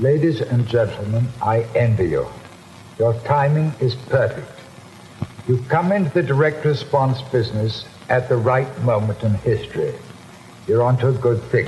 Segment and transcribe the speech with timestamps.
[0.00, 2.26] Ladies and gentlemen, I envy you.
[2.98, 4.48] Your timing is perfect.
[5.46, 9.92] You come into the direct response business at the right moment in history.
[10.66, 11.66] You're onto a good thing.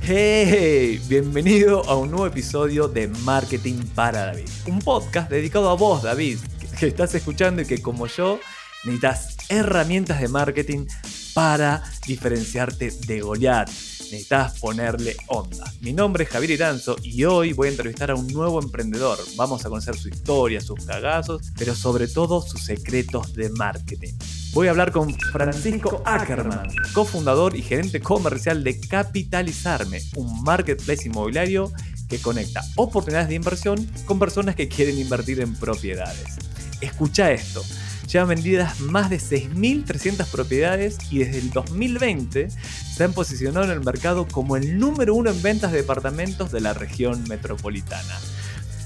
[0.00, 6.02] Hey, bienvenido a un nuevo episodio de Marketing para David, un podcast dedicado a vos,
[6.02, 6.38] David,
[6.80, 8.40] que estás escuchando y que como yo
[8.84, 10.86] necesitas herramientas de marketing
[11.34, 13.68] para diferenciarte de Goliath.
[13.68, 15.64] Necesitas ponerle onda.
[15.80, 19.18] Mi nombre es Javier Iranzo y hoy voy a entrevistar a un nuevo emprendedor.
[19.34, 24.12] Vamos a conocer su historia, sus cagazos, pero sobre todo sus secretos de marketing.
[24.52, 31.72] Voy a hablar con Francisco Ackerman, cofundador y gerente comercial de Capitalizarme, un marketplace inmobiliario
[32.08, 36.36] que conecta oportunidades de inversión con personas que quieren invertir en propiedades.
[36.80, 37.64] Escucha esto
[38.06, 43.80] llevan vendidas más de 6.300 propiedades y desde el 2020 se han posicionado en el
[43.80, 48.18] mercado como el número uno en ventas de departamentos de la región metropolitana.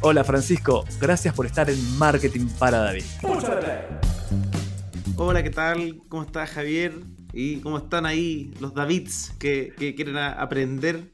[0.00, 3.04] Hola Francisco, gracias por estar en Marketing para David.
[5.16, 6.00] Hola, ¿qué tal?
[6.08, 6.92] ¿Cómo estás Javier?
[7.32, 11.10] ¿Y cómo están ahí los Davids que, que quieren aprender?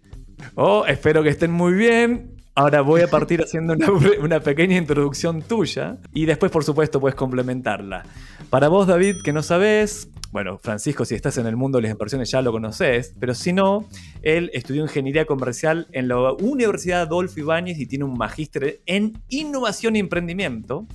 [0.54, 2.33] Oh, espero que estén muy bien.
[2.56, 3.74] Ahora voy a partir haciendo
[4.20, 8.04] una, pequeña introducción tuya y después, por supuesto, puedes complementarla.
[8.48, 11.90] Para vos, David, que no sabes, bueno, Francisco, si estás en el mundo de las
[11.90, 13.88] inversiones ya lo conoces, pero si no,
[14.22, 19.96] él estudió ingeniería comercial en la Universidad Adolfo Ibáñez y tiene un magíster en innovación
[19.96, 20.86] y emprendimiento.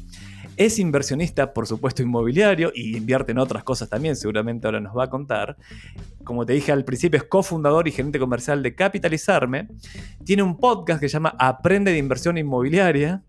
[0.60, 5.06] Es inversionista, por supuesto, inmobiliario y invierte en otras cosas también, seguramente ahora nos va
[5.06, 5.56] a contar.
[6.26, 9.70] Como te dije al principio, es cofundador y gerente comercial de Capitalizarme.
[10.26, 13.24] Tiene un podcast que se llama Aprende de Inversión Inmobiliaria.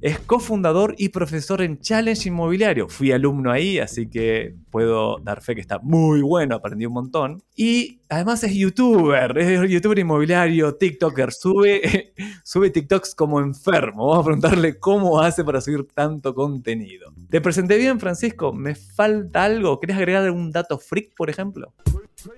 [0.00, 2.88] Es cofundador y profesor en Challenge Inmobiliario.
[2.88, 7.42] Fui alumno ahí, así que puedo dar fe que está muy bueno, aprendí un montón.
[7.54, 12.12] Y además es youtuber, es youtuber inmobiliario, TikToker, sube,
[12.44, 14.08] sube TikToks como enfermo.
[14.08, 17.12] Vamos a preguntarle cómo hace para subir tanto contenido.
[17.30, 18.52] ¿Te presenté bien, Francisco?
[18.52, 19.78] ¿Me falta algo?
[19.78, 21.72] ¿Querés agregar algún dato freak, por ejemplo?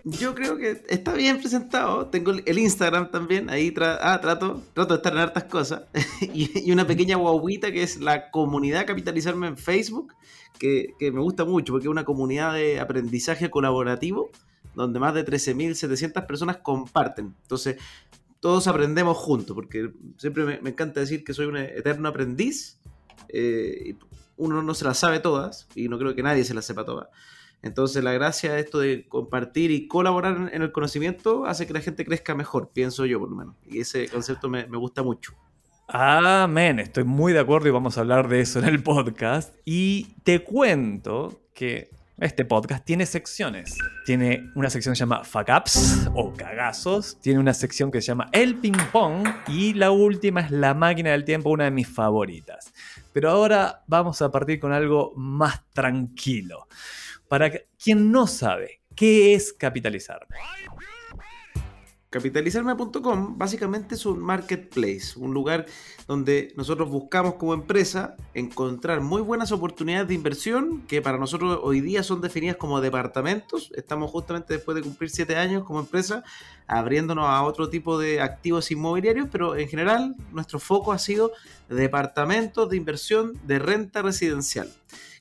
[0.04, 2.06] Yo creo que está bien presentado.
[2.06, 3.48] Tengo el Instagram también.
[3.50, 5.82] Ahí ah, trato, trato de estar en hartas cosas.
[6.20, 10.14] y, una pequeña guaguita que es la comunidad Capitalizarme en Facebook,
[10.58, 14.30] que, que me gusta mucho porque es una comunidad de aprendizaje colaborativo
[14.74, 17.34] donde más de 13.700 personas comparten.
[17.42, 17.76] Entonces,
[18.40, 22.80] todos aprendemos juntos, porque siempre me, encanta decir que soy un eterno aprendiz.
[23.28, 23.94] Eh,
[24.36, 27.08] uno no se las sabe todas, y no creo que nadie se las sepa todas.
[27.62, 31.80] Entonces, la gracia de esto de compartir y colaborar en el conocimiento hace que la
[31.80, 33.54] gente crezca mejor, pienso yo por lo menos.
[33.64, 35.34] Y ese concepto me, me gusta mucho.
[35.86, 39.54] Amén, estoy muy de acuerdo y vamos a hablar de eso en el podcast.
[39.64, 41.90] Y te cuento que
[42.22, 43.76] este podcast tiene secciones.
[44.06, 45.48] Tiene una sección que se llama Fuck
[46.14, 47.18] o Cagazos.
[47.20, 49.26] Tiene una sección que se llama El Ping Pong.
[49.48, 52.72] Y la última es La Máquina del Tiempo, una de mis favoritas.
[53.12, 56.68] Pero ahora vamos a partir con algo más tranquilo.
[57.28, 57.50] Para
[57.82, 60.26] quien no sabe, ¿qué es capitalizar?
[62.12, 65.64] Capitalizarme.com básicamente es un marketplace, un lugar
[66.06, 71.80] donde nosotros buscamos como empresa encontrar muy buenas oportunidades de inversión que para nosotros hoy
[71.80, 73.72] día son definidas como departamentos.
[73.74, 76.22] Estamos justamente después de cumplir siete años como empresa
[76.66, 81.32] abriéndonos a otro tipo de activos inmobiliarios, pero en general nuestro foco ha sido
[81.70, 84.70] departamentos de inversión de renta residencial.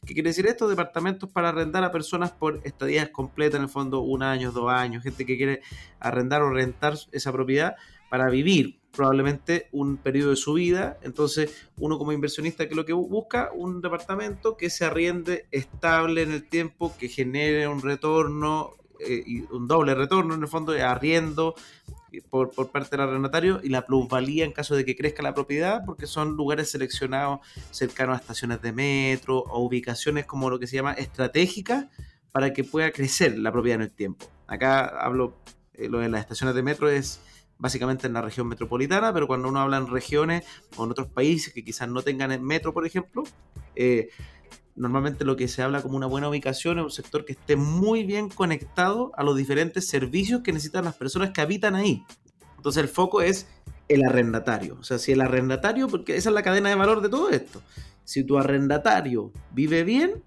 [0.04, 0.68] ¿Qué quiere decir esto?
[0.68, 5.04] Departamentos para arrendar a personas por estadías completas, en el fondo un año, dos años,
[5.04, 5.62] gente que quiere
[6.00, 7.76] arrendar o rentar esa propiedad
[8.10, 10.98] para vivir probablemente un periodo de su vida.
[11.04, 16.32] Entonces, uno como inversionista que lo que busca, un departamento que se arriende estable en
[16.32, 18.72] el tiempo, que genere un retorno,
[19.08, 21.56] eh, un doble retorno en el fondo de arriendo
[22.30, 26.08] por, parte del arrendatario y la plusvalía en caso de que crezca la propiedad, porque
[26.08, 27.40] son lugares seleccionados
[27.72, 31.86] cercanos a estaciones de metro o ubicaciones como lo que se llama estratégicas
[32.32, 34.26] para que pueda crecer la propiedad en el tiempo.
[34.48, 35.36] Acá hablo,
[35.74, 37.22] eh, lo de las estaciones de metro es
[37.58, 40.44] básicamente en la región metropolitana, pero cuando uno habla en regiones
[40.76, 43.24] o en otros países que quizás no tengan metro, por ejemplo,
[43.76, 44.10] eh,
[44.76, 48.04] normalmente lo que se habla como una buena ubicación es un sector que esté muy
[48.04, 52.04] bien conectado a los diferentes servicios que necesitan las personas que habitan ahí.
[52.58, 53.48] Entonces el foco es
[53.88, 54.78] el arrendatario.
[54.80, 57.62] O sea, si el arrendatario, porque esa es la cadena de valor de todo esto,
[58.04, 60.24] si tu arrendatario vive bien,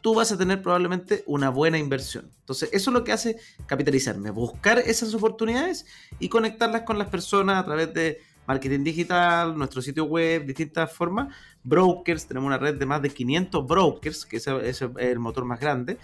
[0.00, 2.30] tú vas a tener probablemente una buena inversión.
[2.40, 5.86] Entonces, eso es lo que hace capitalizarme, buscar esas oportunidades
[6.18, 8.18] y conectarlas con las personas a través de
[8.50, 11.32] marketing digital, nuestro sitio web, distintas formas,
[11.62, 15.98] brokers, tenemos una red de más de 500 brokers, que es el motor más grande,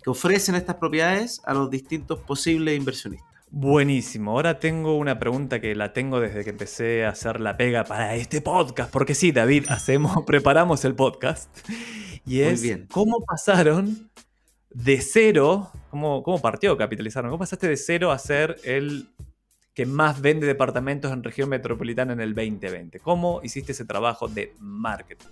[0.00, 3.28] que ofrecen estas propiedades a los distintos posibles inversionistas.
[3.50, 4.30] Buenísimo.
[4.30, 8.14] Ahora tengo una pregunta que la tengo desde que empecé a hacer la pega para
[8.14, 8.92] este podcast.
[8.92, 11.50] Porque sí, David, hacemos, preparamos el podcast.
[12.24, 14.08] Y es cómo pasaron
[14.72, 19.08] de cero, cómo, cómo partió Capitalizaron, cómo pasaste de cero a ser el
[19.80, 23.00] que más vende departamentos en región metropolitana en el 2020.
[23.00, 25.24] ¿Cómo hiciste ese trabajo de marketing?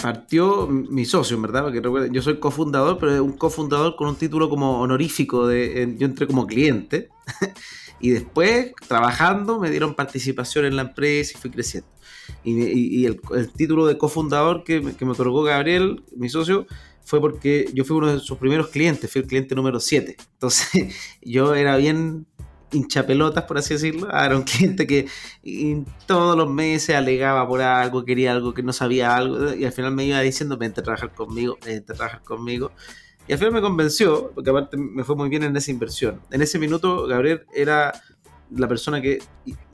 [0.00, 4.80] Partió mi socio, verdad, porque yo soy cofundador, pero un cofundador con un título como
[4.80, 7.08] honorífico de yo entré como cliente
[8.00, 11.88] y después trabajando me dieron participación en la empresa y fui creciendo.
[12.44, 13.20] Y, el,
[13.56, 16.68] título de cofundador que, que me otorgó Gabriel, mi socio,
[17.10, 20.16] fue porque yo fui uno de sus primeros clientes, fui el cliente número 7.
[20.34, 22.26] Entonces yo era bien
[22.72, 24.08] hinchapelotas, por así decirlo.
[24.10, 25.06] Era un cliente que
[26.06, 29.92] todos los meses alegaba por algo, quería algo, que no sabía algo, y al final
[29.92, 32.72] me iba diciendo, vente a trabajar conmigo, vente a trabajar conmigo.
[33.28, 36.20] Y al final me convenció, porque aparte me fue muy bien en esa inversión.
[36.30, 37.92] En ese minuto, Gabriel era
[38.50, 39.22] la persona que,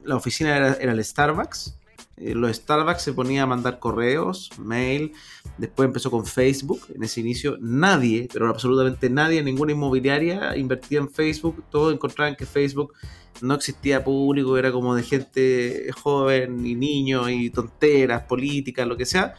[0.04, 1.78] la oficina era, el Starbucks,
[2.16, 5.12] los Starbucks se ponía a mandar correos, mail,
[5.58, 11.10] después empezó con Facebook, en ese inicio nadie, pero absolutamente nadie, ninguna inmobiliaria invertía en
[11.10, 12.94] Facebook, todos encontraban que Facebook
[13.42, 19.04] no existía público, era como de gente joven y niños y tonteras, políticas, lo que
[19.04, 19.34] sea,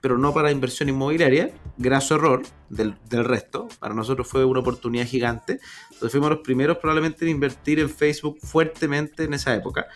[0.00, 5.06] pero no para inversión inmobiliaria, graso error del, del, resto, para nosotros fue una oportunidad
[5.06, 9.86] gigante, entonces fuimos los primeros probablemente en invertir en Facebook fuertemente en esa época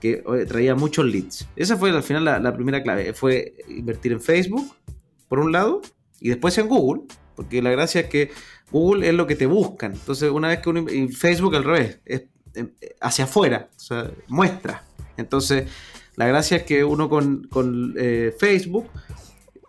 [0.00, 1.46] que traía muchos leads.
[1.54, 4.74] Esa fue al final la, primera clave, fue invertir en Facebook,
[5.28, 5.80] por un lado,
[6.20, 7.02] y después en Google,
[7.36, 8.30] porque la gracia es que
[8.70, 9.92] Google es lo que te buscan.
[9.92, 12.24] Entonces, una vez que uno, y Facebook al revés, es
[12.54, 12.70] em,
[13.00, 13.70] hacia afuera,
[14.28, 14.84] muestra.
[15.16, 15.68] Entonces,
[16.16, 18.88] la gracia es que uno con, con eh, Facebook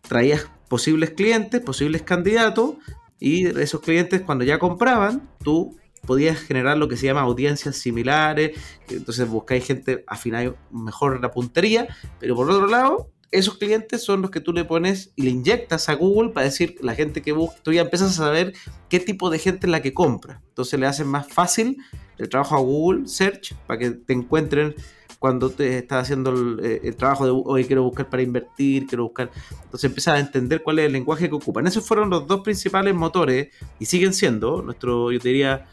[0.07, 2.75] traía posibles clientes, posibles candidatos,
[3.19, 8.57] y esos clientes cuando ya compraban, tú podías generar lo que se llama audiencias similares,
[8.89, 11.87] entonces buscáis gente, afináis mejor la puntería,
[12.19, 15.89] pero por otro lado, esos clientes son los que tú le pones y le inyectas
[15.89, 18.53] a Google para decir la gente que busca, tú ya empiezas a saber
[18.89, 21.77] qué tipo de gente es la que compra, entonces le hacen más fácil
[22.17, 24.75] el trabajo a Google Search para que te encuentren
[25.23, 29.31] cuando te estás haciendo el, eh, trabajo de hoy quiero buscar para invertir, quiero buscar.
[29.63, 31.65] Entonces empiezas a entender cuál es el lenguaje que ocupan.
[31.65, 33.47] Esos fueron los dos principales motores
[33.79, 35.65] y siguen siendo nuestro, yo diría,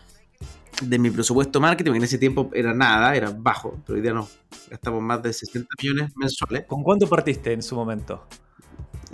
[0.80, 4.12] de mi presupuesto marketing, que en ese tiempo era nada, era bajo, pero hoy día
[4.12, 4.28] no,
[4.70, 6.64] gastamos más de 60 millones mensuales.
[6.66, 8.26] ¿Con cuánto partiste en su momento?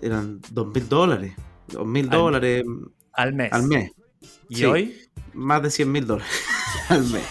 [0.00, 1.34] Eran 2 mil dólares,
[1.68, 2.64] 2 mil dólares
[3.12, 3.52] al mes.
[3.52, 3.92] Al mes.
[4.48, 4.96] ¿Y hoy?
[5.34, 6.32] Más de 100 mil dólares
[6.88, 7.24] al mes.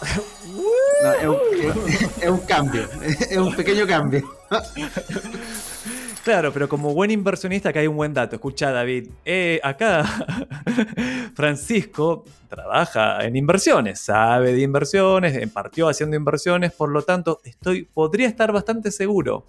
[1.20, 1.38] es, un,
[2.22, 4.30] es un cambio, es un pequeño cambio.
[6.24, 8.36] Claro, pero como buen inversionista, acá hay un buen dato.
[8.36, 9.08] Escucha, David.
[9.24, 10.04] Eh, acá
[11.34, 18.28] Francisco trabaja en inversiones, sabe de inversiones, partió haciendo inversiones, por lo tanto, estoy, podría
[18.28, 19.46] estar bastante seguro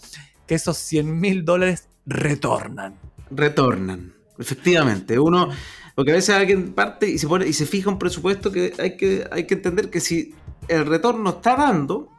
[0.48, 2.96] que esos 100 mil dólares retornan.
[3.32, 5.20] Retornan, efectivamente.
[5.20, 5.50] Uno,
[5.96, 8.96] porque a veces alguien parte y se, pone, y se fija un presupuesto que hay,
[8.96, 10.34] que hay que entender que si
[10.68, 12.10] el retorno está dando,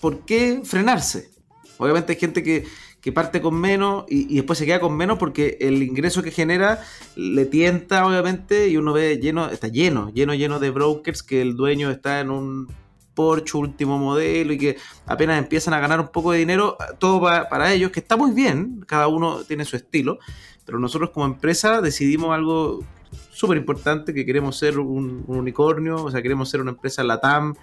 [0.00, 1.30] ¿por qué frenarse?
[1.78, 2.64] Obviamente hay gente que,
[3.02, 6.80] que parte con menos y, después se queda con menos porque el ingreso que genera
[7.16, 11.56] le tienta, obviamente, y uno ve lleno, está lleno, lleno, lleno de brokers que el
[11.56, 12.68] dueño está en un
[13.14, 17.72] Porsche último modelo y que apenas empiezan a ganar un poco de dinero, todo para
[17.72, 20.18] ellos, que está muy bien, cada uno tiene su estilo,
[20.64, 22.84] pero nosotros como empresa decidimos algo
[23.30, 27.54] súper importante, que queremos ser un, un unicornio, o sea, queremos ser una empresa LATAM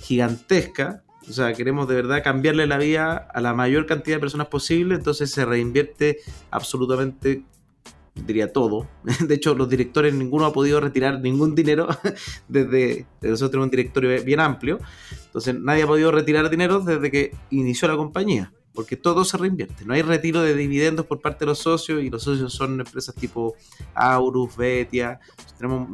[0.00, 4.48] gigantesca, o sea, queremos de verdad cambiarle la vida a la mayor cantidad de personas
[4.48, 6.18] posible, entonces se reinvierte
[6.50, 7.44] absolutamente,
[8.14, 8.88] diría todo.
[9.26, 11.88] De hecho, los directores, ninguno ha podido retirar ningún dinero
[12.48, 14.78] desde, nosotros tenemos un directorio bien amplio,
[15.26, 19.84] entonces nadie ha podido retirar dinero desde que inició la compañía porque todo se reinvierte.
[19.84, 23.14] No hay retiro de dividendos por parte de los socios y los socios son empresas
[23.14, 23.54] tipo
[23.94, 25.18] Aurus, Betia.
[25.58, 25.88] Tenemos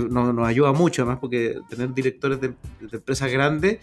[0.00, 2.54] que nos, ayuda mucho, además, porque tener directores de,
[2.92, 3.78] empresas grandes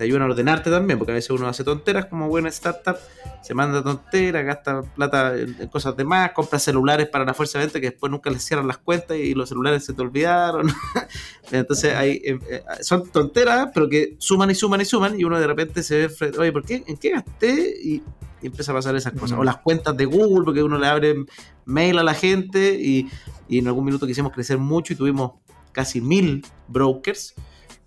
[0.00, 2.96] te ayudan a ordenarte también, porque a veces uno hace tonteras como buena startup,
[3.42, 7.66] se manda tonteras, gasta plata en, cosas de más, compra celulares para la fuerza de
[7.66, 10.72] venta que después nunca les cierran las cuentas y los celulares se te olvidaron.
[11.52, 15.38] Entonces hay, eh, eh, son tonteras, pero que suman y suman y suman y uno
[15.38, 16.82] de repente se ve, oye, ¿por qué?
[16.86, 17.76] ¿En qué gasté?
[17.84, 18.02] Y,
[18.42, 19.38] empieza a pasar esas cosas.
[19.38, 21.26] O las cuentas de Google, porque uno le abre
[21.66, 23.10] mail a la gente y,
[23.50, 25.32] y en algún minuto quisimos crecer mucho y tuvimos
[25.72, 27.34] casi mil brokers.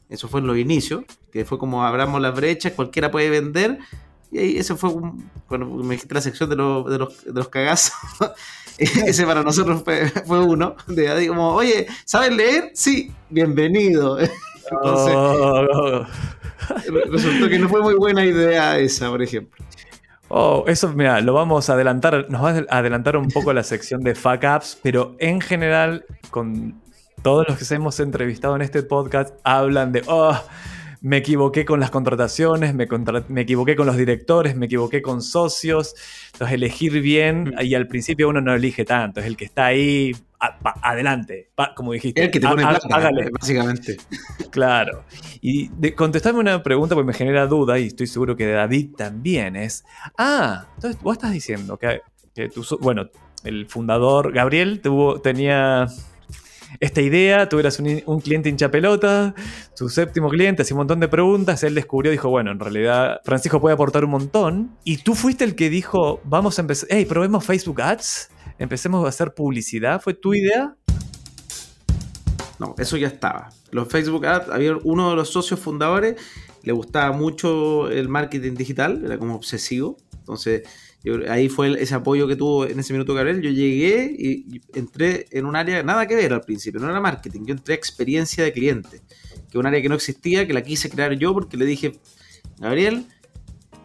[0.10, 3.80] Eso fue en los inicios, que fue como abramos las brechas, cualquiera puede vender.
[4.32, 7.34] Y ahí ese fue un, cuando me dijiste la sección de, los, de, los, de
[7.34, 7.94] los cagazos,
[8.78, 10.76] ese para nosotros fue, fue uno.
[10.88, 12.72] De ahí como, oye, ¿sabes leer?
[12.74, 14.18] Sí, bienvenido.
[14.72, 16.06] Entonces, Oh,
[17.12, 19.64] resultó que no fue muy buena idea esa, por ejemplo.
[20.30, 24.02] oh, eso, mira, lo vamos a adelantar, nos va a adelantar un poco la sección
[24.02, 26.82] de fuck ups, pero en general, con
[27.24, 30.38] todos los que hemos entrevistado en este podcast, hablan de, oh,
[31.02, 35.22] me equivoqué con las contrataciones, me, contra- me equivoqué con los directores, me equivoqué con
[35.22, 35.96] socios.
[36.34, 40.16] Entonces, elegir bien, y al principio uno no elige tanto, es el que está ahí,
[40.40, 42.24] a- pa- adelante, pa- como dijiste.
[42.24, 43.30] El que te pone ha- plata, hágale.
[43.40, 43.98] básicamente.
[44.52, 45.04] Claro.
[45.42, 49.56] Y de, contestarme una pregunta porque me genera duda y estoy seguro que David también
[49.58, 49.84] es.
[50.18, 52.00] Ah, entonces vos estás diciendo que,
[52.34, 53.10] que tu, bueno,
[53.44, 55.88] el fundador Gabriel tuvo, tenía
[56.80, 59.34] esta idea, tú eras un, un cliente hincha pelota,
[59.74, 63.62] su séptimo cliente, hacía un montón de preguntas, él descubrió, dijo, bueno, en realidad Francisco
[63.62, 64.78] puede aportar un montón.
[64.84, 69.10] Y tú fuiste el que dijo, vamos a empezar, hey, probemos Facebook Ads, empecemos a
[69.10, 70.76] hacer publicidad, ¿fue tu idea?
[72.60, 73.50] No, eso ya estaba.
[73.72, 76.16] Los Facebook Ads, había uno de los socios fundadores,
[76.64, 79.98] le gustaba mucho el marketing digital, era como obsesivo.
[80.20, 80.64] Entonces,
[81.30, 83.42] ahí fue ese apoyo que tuvo en ese minuto Gabriel.
[83.42, 87.02] Yo llegué y, y entré en un área nada que ver al principio, no era
[87.02, 90.54] marketing, yo entré a experiencia de cliente, que es un área que no existía, que
[90.54, 92.00] la quise crear yo porque le dije,
[92.58, 93.06] Gabriel,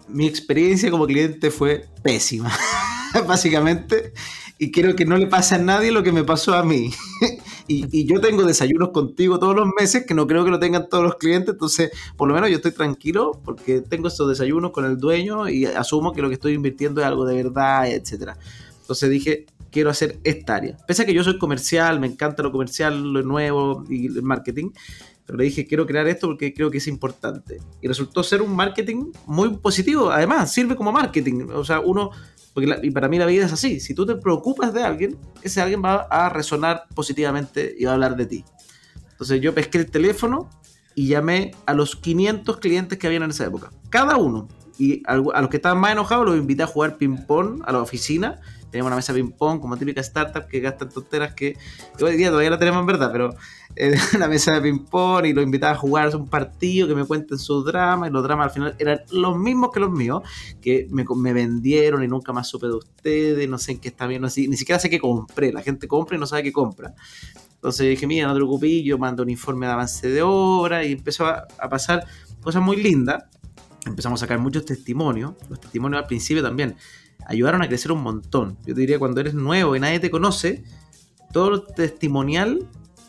[0.08, 2.52] mi experiencia como cliente fue pésima,
[3.26, 4.12] básicamente,
[4.58, 6.92] y creo que no le pasa a nadie lo que me pasó a mí.
[7.68, 10.88] y, y yo tengo desayunos contigo todos los meses, que no creo que lo tengan
[10.88, 14.84] todos los clientes, entonces por lo menos yo estoy tranquilo porque tengo estos desayunos con
[14.84, 18.36] el dueño y asumo que lo que estoy invirtiendo es algo de verdad, etcétera.
[18.80, 20.76] Entonces dije, quiero hacer esta área.
[20.86, 24.70] Pese a que yo soy comercial, me encanta lo comercial, lo nuevo y el marketing,
[25.26, 27.60] pero le dije, quiero crear esto porque creo que es importante.
[27.82, 30.10] Y resultó ser un marketing muy positivo.
[30.10, 31.48] Además, sirve como marketing.
[31.52, 32.12] O sea, uno,
[32.54, 33.80] porque la- y para mí la vida es así.
[33.80, 37.94] Si tú te preocupas de alguien, ese alguien va a resonar positivamente y va a
[37.94, 38.44] hablar de ti.
[39.12, 40.48] Entonces yo pesqué el teléfono
[40.94, 43.70] y llamé a los 500 clientes que habían en esa época.
[43.90, 44.48] Cada uno.
[44.78, 48.40] Y a los que estaban más enojados los invité a jugar ping-pong a la oficina.
[48.70, 51.56] Teníamos una mesa ping-pong como típica startup que gastan tonteras que
[52.00, 53.34] hoy día todavía la tenemos en verdad, pero
[53.78, 57.38] eh, la mesa de ping-pong y los invitaba a jugar un partido, que me cuenten
[57.38, 60.22] sus dramas, y los dramas al final eran los mismos que los míos,
[60.60, 64.06] que me, me vendieron y nunca más supe de ustedes, no sé en qué está
[64.06, 66.52] bien, no sé- ni siquiera sé qué compré, la gente compra y no sabe qué
[66.52, 66.94] compra.
[67.54, 70.92] Entonces dije, mira, no te preocupes, yo mando un informe de avance de obra y
[70.92, 72.04] empezó a, a pasar
[72.42, 73.24] cosas muy lindas.
[73.86, 76.76] Empezamos a sacar muchos testimonios, los testimonios al principio también
[77.26, 78.56] ayudaron a crecer un montón.
[78.66, 80.62] Yo te diría, cuando eres nuevo y nadie te conoce,
[81.32, 82.68] todo lo testimonial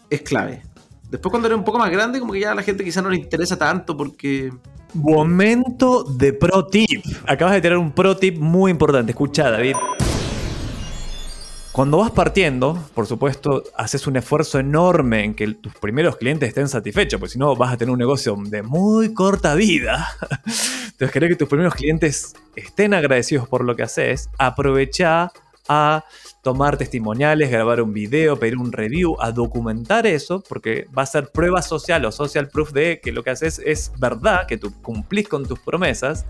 [0.09, 0.63] es clave.
[1.09, 3.09] Después cuando eres un poco más grande, como que ya a la gente quizá no
[3.09, 4.51] le interesa tanto porque...
[4.93, 7.03] Momento de pro tip.
[7.27, 9.11] Acabas de tener un pro tip muy importante.
[9.11, 9.75] Escucha, David.
[11.71, 16.67] Cuando vas partiendo, por supuesto, haces un esfuerzo enorme en que tus primeros clientes estén
[16.67, 20.09] satisfechos, porque si no vas a tener un negocio de muy corta vida.
[20.45, 25.31] Entonces, querer que tus primeros clientes estén agradecidos por lo que haces, aprovecha
[25.69, 26.03] a
[26.41, 31.29] tomar testimoniales, grabar un video, pedir un review, a documentar eso, porque va a ser
[31.31, 35.27] prueba social o social proof de que lo que haces es verdad, que tú cumplís
[35.27, 36.25] con tus promesas,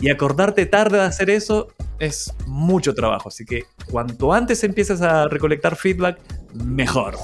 [0.00, 3.28] y acordarte tarde de hacer eso es mucho trabajo.
[3.28, 6.20] Así que cuanto antes empieces a recolectar feedback,
[6.54, 7.16] mejor.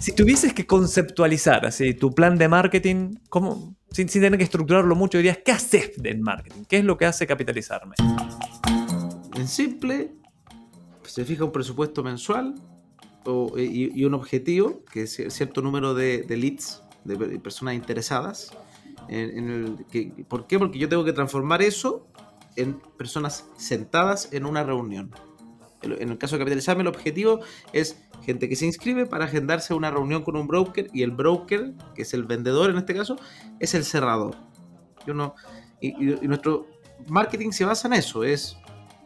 [0.00, 3.76] Si tuvieses que conceptualizar así, tu plan de marketing, ¿cómo?
[3.92, 6.64] Sin, sin tener que estructurarlo mucho, dirías, ¿qué haces en marketing?
[6.68, 7.94] ¿Qué es lo que hace capitalizarme?
[9.38, 10.12] En simple,
[11.04, 12.56] se fija un presupuesto mensual
[13.24, 17.74] o- y, y un objetivo, que es cierto número de, de leads, de per- personas
[17.74, 18.50] interesadas.
[19.08, 20.58] En, en el, que, ¿Por qué?
[20.58, 22.08] Porque yo tengo que transformar eso
[22.56, 25.12] en personas sentadas en una reunión.
[25.82, 27.38] En el caso de capitalizarme, el objetivo
[27.72, 31.74] es gente que se inscribe para agendarse una reunión con un broker y el broker,
[31.94, 33.14] que es el vendedor en este caso,
[33.60, 34.34] es el cerrador.
[35.80, 36.66] Y, y- y nuestro
[37.06, 38.56] marketing se basa en eso, es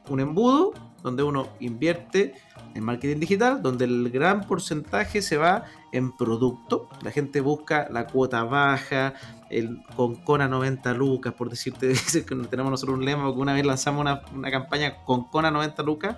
[0.09, 2.35] un embudo donde uno invierte
[2.75, 6.89] en marketing digital, donde el gran porcentaje se va en producto.
[7.03, 9.15] La gente busca la cuota baja,
[9.51, 14.01] el Concona 90 lucas, por decirte, que tenemos nosotros un lema, porque una vez lanzamos
[14.01, 16.17] una, una campaña Concona 90 lucas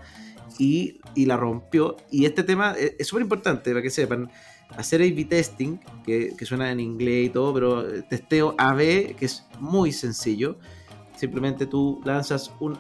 [0.58, 1.96] y, y la rompió.
[2.10, 4.30] Y este tema es súper importante para que sepan.
[4.76, 9.26] Hacer A-B testing, que, que suena en inglés y todo, pero eh, testeo A-B, que
[9.26, 10.58] es muy sencillo.
[11.16, 12.76] Simplemente tú lanzas un...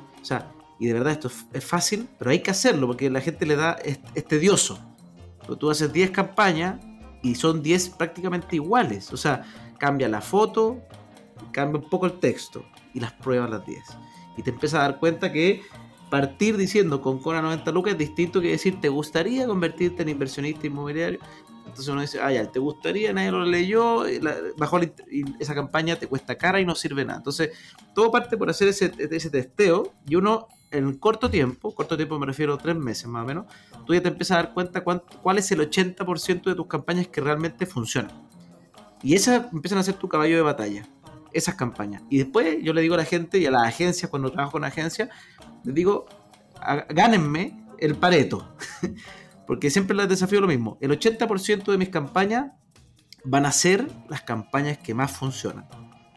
[0.78, 3.72] y de verdad esto es, fácil, pero hay que hacerlo porque la gente le da...
[3.72, 4.78] Es, es tedioso.
[5.40, 6.80] Pero tú haces 10 campañas
[7.22, 9.12] y son 10 prácticamente iguales.
[9.12, 9.44] O sea,
[9.78, 10.82] cambia la foto,
[11.52, 12.64] cambia un poco el texto.
[12.92, 13.82] y las pruebas las 10.
[14.36, 15.62] Y te empiezas a dar cuenta que
[16.10, 20.66] partir diciendo con Cona 90 lucas es distinto que decir te gustaría convertirte en inversionista
[20.66, 21.18] inmobiliario.
[21.66, 24.04] Entonces uno dice, ah, ya, te gustaría, nadie lo leyó,
[24.56, 27.18] bajó y esa campaña te cuesta cara y no sirve nada.
[27.18, 27.50] Entonces,
[27.94, 32.26] todo parte por hacer ese, ese testeo y uno en corto tiempo, corto tiempo me
[32.26, 33.46] refiero a tres meses más o menos,
[33.86, 37.20] tú ya te empiezas a dar cuenta cuál es el 80% de tus campañas que
[37.20, 38.10] realmente funcionan.
[39.02, 40.86] Y esas empiezan a ser tu caballo de batalla,
[41.32, 42.02] esas campañas.
[42.10, 44.64] Y después yo le digo a la gente y a las agencias, cuando trabajo con
[44.64, 45.08] agencias,
[45.62, 46.06] les digo,
[46.88, 48.56] gánenme el pareto.
[49.46, 50.78] Porque siempre les desafío lo mismo.
[50.80, 52.52] El 80% de mis campañas
[53.24, 55.68] van a ser las campañas que más funcionan.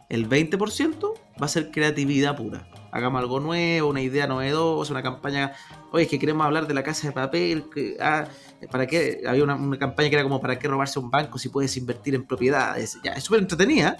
[0.09, 5.53] El 20% va a ser creatividad pura hagamos algo nuevo, una idea novedosa, una campaña,
[5.91, 8.27] oye, es que queremos hablar de la casa de papel, que, ah,
[8.71, 9.21] ¿para qué?
[9.27, 12.25] Había una, campaña que era como, ¿para qué robarse un banco si puedes invertir en
[12.25, 12.97] propiedades?
[13.03, 13.97] Ya, es súper entretenida,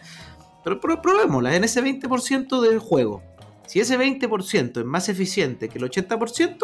[0.64, 3.24] pero, probémosla en ese 20% del juego.
[3.68, 6.58] Si ese 20% es más eficiente que el 80%,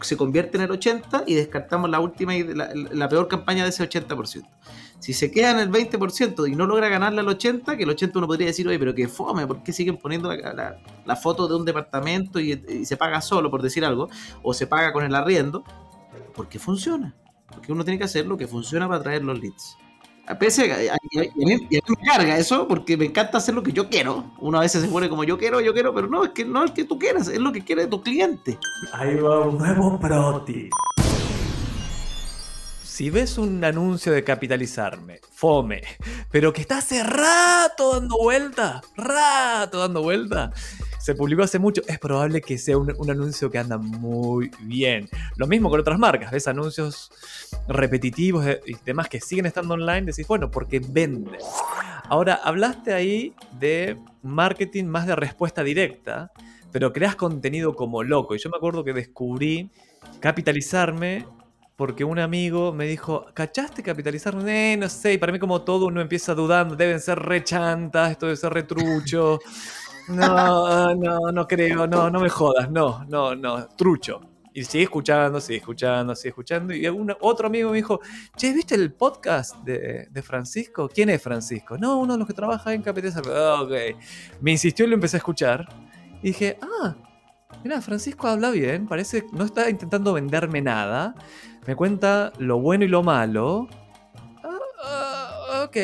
[0.00, 3.70] se convierte en el 80% y descartamos la última y la, la peor campaña de
[3.70, 4.46] ese 80%.
[5.00, 8.16] Si se queda en el 20% y no logra ganarle al 80%, que el 80%
[8.16, 11.64] uno podría decir, oye, pero que fome, ¿por qué siguen poniendo la, foto de un
[11.64, 14.08] departamento y, se paga solo, por decir algo,
[14.42, 15.62] o se paga con el arriendo?
[16.34, 17.14] Porque funciona.
[17.46, 19.76] Porque uno tiene que hacer lo que funciona para traer los leads.
[20.26, 20.96] A pese a, a,
[21.36, 24.32] mí, me carga eso porque me encanta hacer lo que yo quiero.
[24.40, 26.64] Uno a veces se pone como yo quiero, yo quiero, pero no, es que no
[26.64, 28.58] es que tú quieras, es lo que quiere tu cliente.
[28.92, 30.68] Ahí va un nuevo proti.
[32.98, 35.82] Si ves un anuncio de capitalizarme, fome,
[36.32, 40.50] pero que está hace rato dando vuelta, rato dando vuelta,
[40.98, 45.08] se publicó hace mucho, es probable que sea un, anuncio que anda muy bien.
[45.36, 47.12] Lo mismo con otras marcas, ves anuncios
[47.68, 51.38] repetitivos y demás que siguen estando online, decís, bueno, porque vende.
[52.08, 56.32] Ahora, hablaste ahí de marketing más de respuesta directa,
[56.72, 58.34] pero creas contenido como loco.
[58.34, 59.70] Y yo me acuerdo que descubrí
[60.18, 61.26] capitalizarme
[61.78, 64.34] porque un amigo me dijo, ¿cachaste capitalizar?
[64.48, 68.26] Eh, no sé, y para mí como todo uno empieza dudando, deben ser rechantas, esto
[68.26, 69.38] debe ser retrucho.
[70.08, 74.22] No, no, no creo, no, no me jodas, no, no, no, trucho.
[74.54, 76.74] Y sigue escuchando, sigue escuchando, sigue escuchando.
[76.74, 76.86] Y
[77.20, 78.00] otro amigo me dijo,
[78.34, 80.88] che, ¿viste el podcast de, Francisco?
[80.88, 81.76] ¿Quién es Francisco?
[81.76, 83.22] No, uno de los que trabaja en Capitalizar.
[83.60, 83.72] ok.
[84.40, 85.68] Me insistió y lo empecé a escuchar.
[86.22, 86.96] Y dije, ah,
[87.64, 91.14] mira, Francisco habla bien, parece, no está intentando venderme nada
[91.68, 93.68] me cuenta lo bueno y lo malo.
[94.82, 95.76] Ah, ok.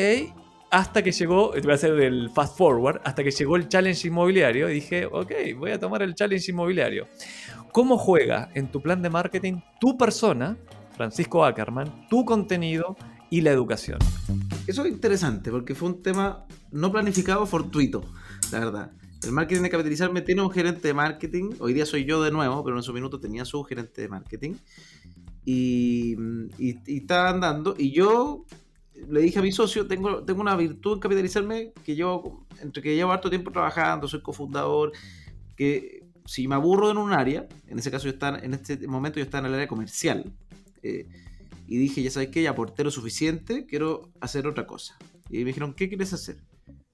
[0.71, 4.67] Hasta que llegó, voy a hacer el fast forward, hasta que llegó el challenge inmobiliario.
[4.67, 7.07] Y dije, ok, voy a tomar el challenge inmobiliario.
[7.71, 10.57] ¿Cómo juega en tu plan de marketing tu persona,
[10.97, 12.97] Francisco Ackerman, tu contenido
[13.29, 13.99] y la educación?
[14.65, 18.03] Eso es interesante porque fue un tema no planificado, fortuito,
[18.51, 18.91] la verdad.
[19.25, 21.55] El marketing de capitalizarme tiene un gerente de marketing.
[21.59, 24.53] Hoy día soy yo de nuevo, pero en su minuto tenía su gerente de marketing
[25.43, 26.15] y,
[26.59, 27.73] y, estaba andando.
[27.75, 28.45] Y yo
[29.09, 32.95] le dije a mi socio, tengo, tengo una virtud en capitalizarme que yo, entre que
[32.95, 34.91] llevo harto tiempo trabajando, soy cofundador,
[35.55, 39.17] que si me aburro en un área, en ese caso yo estaba, en este momento
[39.17, 40.31] yo estaba en el área comercial,
[40.83, 41.07] eh,
[41.67, 44.95] y dije, ya sabes qué, ya aporté lo suficiente, quiero hacer otra cosa.
[45.31, 46.37] Y me dijeron, ¿qué quieres hacer?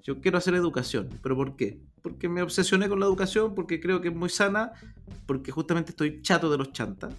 [0.03, 1.79] Yo quiero hacer educación, pero ¿por qué?
[2.01, 4.71] Porque me obsesioné con la educación, porque creo que es muy sana,
[5.25, 7.13] porque justamente estoy chato de los chantas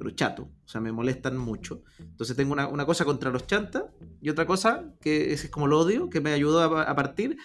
[0.00, 1.82] pero chato, o sea, me molestan mucho.
[1.98, 3.84] Entonces tengo una, cosa contra los chantas
[4.22, 7.36] y otra cosa que es, como el odio, que me ayudó a, partir,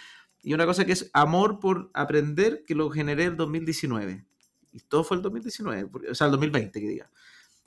[0.41, 4.25] y una cosa que es amor por aprender, que lo generé el 2019.
[4.71, 7.11] Y todo fue el 2019, o sea, el 2020, que diga.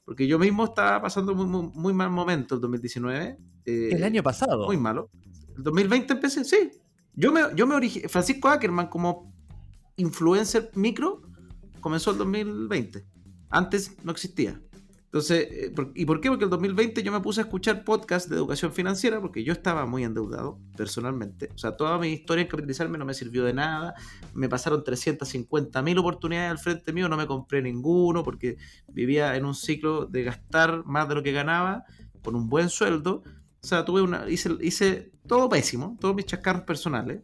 [0.07, 3.37] Porque yo mismo estaba pasando muy, muy, mal momento el 2019.
[3.67, 4.65] Eh, el año pasado.
[4.65, 5.11] Muy malo.
[5.55, 6.71] El 2020 empecé, sí.
[7.19, 9.35] Yo me, yo me Francisco Ackerman como
[9.97, 11.21] influencer micro
[11.81, 13.05] comenzó el 2020.
[13.51, 14.61] Antes no existía.
[15.07, 16.29] Entonces, eh, ¿y por qué?
[16.29, 19.85] Porque el 2020 yo me puse a escuchar podcasts de educación financiera porque yo estaba
[19.85, 21.49] muy endeudado personalmente.
[21.57, 23.95] O sea, toda mi historia en capitalizarme no me sirvió de nada.
[24.33, 29.45] Me pasaron 350 mil oportunidades al frente mío, no me compré ninguno porque vivía en
[29.45, 31.83] un ciclo de gastar más de lo que ganaba
[32.23, 33.25] con un buen sueldo.
[33.63, 37.21] O sea, tuve una, hice, hice todo pésimo, todos mis chascarros personales.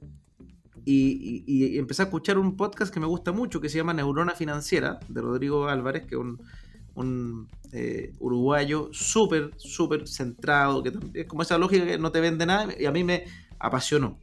[0.86, 4.34] Y, y, empecé a escuchar un podcast que me gusta mucho que se llama Neurona
[4.34, 6.38] Financiera de Rodrigo Álvarez, que es un
[6.94, 12.46] un eh, uruguayo súper, súper centrado, que es como esa lógica que no te vende
[12.46, 13.24] nada y a mí me
[13.58, 14.18] apasionó.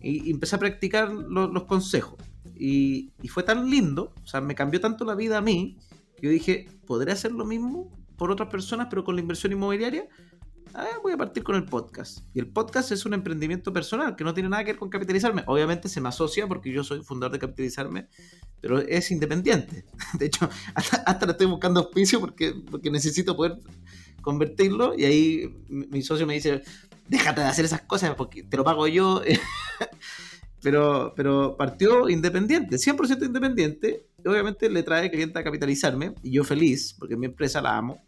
[0.00, 2.18] Y, empecé a practicar los consejos.
[2.54, 5.78] Y, fue tan lindo, o sea, me cambió tanto la vida a mí,
[6.16, 10.06] que yo dije, ¿podré hacer lo mismo por otras personas, pero con la inversión inmobiliaria?
[10.74, 12.20] Ah, voy a partir con el podcast.
[12.34, 15.42] Y el podcast es un emprendimiento personal que no tiene nada que ver con capitalizarme.
[15.46, 18.08] Obviamente se me asocia porque yo soy fundador de capitalizarme,
[18.60, 19.84] pero es independiente.
[20.18, 23.58] De hecho, hasta, le estoy buscando auspicio porque, porque necesito poder
[24.20, 24.94] convertirlo.
[24.96, 26.62] Y ahí mi socio me dice,
[27.08, 29.22] déjate de hacer esas cosas porque te lo pago yo.
[30.62, 34.06] pero, pero partió independiente, 100% independiente.
[34.24, 38.02] Obviamente le trae cliente a capitalizarme y yo feliz porque mi empresa la amo.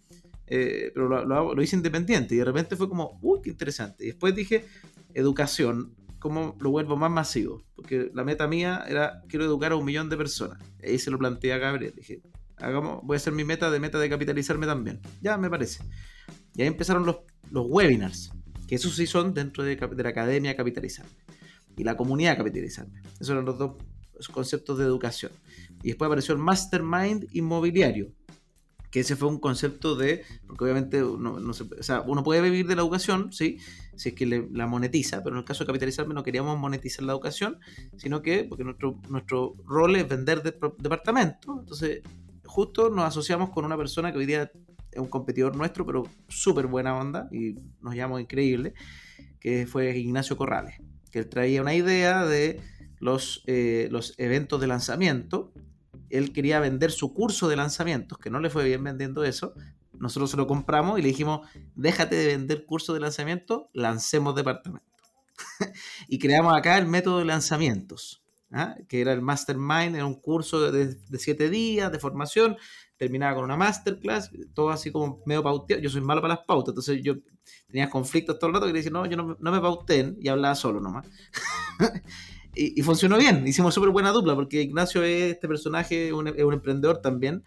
[0.47, 4.05] Eh, pero lo, hice independiente y de repente fue como, uy, qué interesante.
[4.05, 4.65] Y después dije,
[5.15, 7.63] educación, ¿cómo lo vuelvo más masivo?
[7.75, 10.59] Porque la meta mía era, quiero educar a un millón de personas.
[10.83, 11.95] Y ahí se lo planteé a Gabriel.
[11.97, 12.23] Dije,
[12.57, 15.01] hagamos, voy a hacer mi meta de meta de capitalizarme también.
[15.21, 15.83] Ya, me parece.
[16.55, 17.19] Y ahí empezaron los,
[17.51, 18.31] los webinars,
[18.69, 21.13] que esos sí son dentro de, de la academia capitalizarme.
[21.77, 23.03] Y la comunidad capitalizarme.
[23.15, 23.77] Esos eran los dos
[24.33, 25.33] conceptos de educación.
[25.83, 28.13] Y después apareció el Mastermind Inmobiliario,
[28.95, 32.69] que ese fue un concepto de, porque obviamente uno, no o sea, uno puede vivir
[32.69, 33.59] de la educación, ¿sí?
[33.97, 37.13] si es que la monetiza, pero en el caso de capitalizarme no queríamos monetizar la
[37.13, 37.59] educación,
[37.97, 42.03] sino que, porque nuestro, nuestro rol es vender departamentos, entonces
[42.45, 44.53] justo nos asociamos con una persona que hoy día
[44.93, 48.75] es un competidor nuestro, pero súper buena onda y nos llamó increíble,
[49.41, 50.77] que fue Ignacio Corrales,
[51.11, 52.61] que él traía una idea de
[53.01, 55.44] los, eh, los eventos de lanzamiento
[56.15, 59.55] él quería vender su curso de lanzamientos, que no le fue bien vendiendo eso.
[59.93, 64.87] Nosotros se lo compramos y le dijimos, déjate de vender curso de lanzamiento, lancemos departamento.
[66.09, 68.23] y creamos acá el método de lanzamientos,
[68.53, 68.77] ¿ah?
[68.89, 72.57] que era el Mastermind, era un curso de, siete días de formación,
[72.97, 75.83] terminaba con una masterclass, todo así como medio pauteado.
[75.83, 77.15] Yo soy malo para las pautas, entonces yo
[77.67, 80.55] tenía conflictos todo el rato que decía, no, yo no, no me pauten y hablaba
[80.55, 81.09] solo nomás.
[82.55, 83.47] y, funcionó bien.
[83.47, 87.43] Hicimos súper buena dupla porque Ignacio es este personaje, un, es un emprendedor también,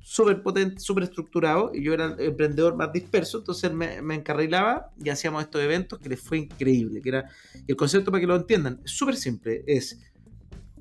[0.00, 5.08] súper potente, súper estructurado, y yo era el emprendedor más disperso, entonces me, encarrilaba y
[5.08, 7.00] hacíamos estos eventos que les fue increíble.
[7.00, 7.28] Que era,
[7.66, 10.00] el concepto para que lo entiendan es súper simple, es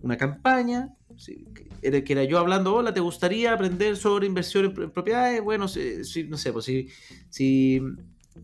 [0.02, 0.90] una campaña,
[1.82, 5.42] que, era, yo hablando, hola, ¿te gustaría aprender sobre inversión en, propiedades?
[5.42, 5.68] Bueno, no
[6.38, 6.88] sé, pues si,
[7.30, 7.82] si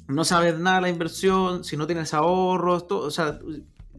[0.07, 3.39] no sabes nada de la inversión, si no tienes ahorros, o sea,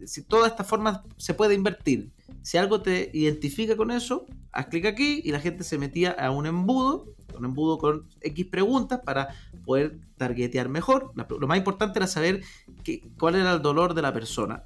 [0.07, 2.11] si todas estas formas se puede invertir.
[2.43, 6.31] Si algo te identifica con eso, haz clic aquí y la gente se metía a
[6.31, 9.29] un embudo, un embudo con X preguntas para
[9.65, 11.13] poder targetear mejor.
[11.39, 12.43] Lo más importante era saber
[13.19, 14.65] cuál era el dolor de la persona,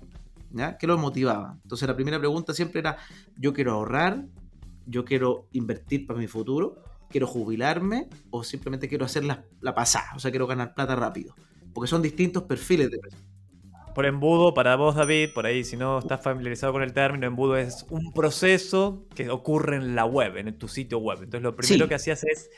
[0.50, 0.76] ¿ya?
[0.78, 1.58] ¿Qué lo motivaba?
[1.62, 2.96] Entonces la primera pregunta siempre era,
[3.36, 4.26] yo quiero ahorrar,
[4.86, 10.10] yo quiero invertir para mi futuro, quiero jubilarme o simplemente quiero hacer la, la pasada,
[10.16, 11.34] o sea, quiero ganar plata rápido.
[11.72, 13.31] Porque son distintos perfiles de personas.
[13.94, 17.56] Por embudo, para vos, David, por ahí, si no estás familiarizado con el término, embudo
[17.56, 21.18] es un proceso que ocurre en la web, en tu sitio web.
[21.18, 22.50] Entonces, lo primero que hacías es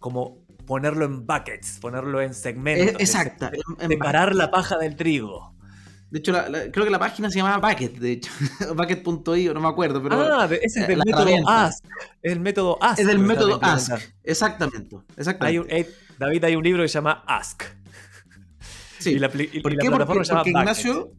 [0.00, 3.00] como ponerlo en buckets, ponerlo en segmentos.
[3.00, 3.48] exacto.
[3.88, 5.54] separar la paja del trigo.
[6.10, 6.32] De hecho,
[6.72, 8.30] creo que la página se llamaba Bucket, de hecho.
[8.76, 10.00] Bucket.io, no me acuerdo.
[10.02, 11.84] Pero, ah, ese es del método Ask.
[12.22, 12.98] Es el método Ask.
[13.00, 13.92] Es del método Ask.
[14.22, 14.96] Exactamente.
[15.16, 15.88] exactamente.
[16.18, 17.64] David, hay un libro que se llama Ask.
[18.98, 19.10] Sí.
[19.10, 21.12] Y la, plataforma porque, Ignacio.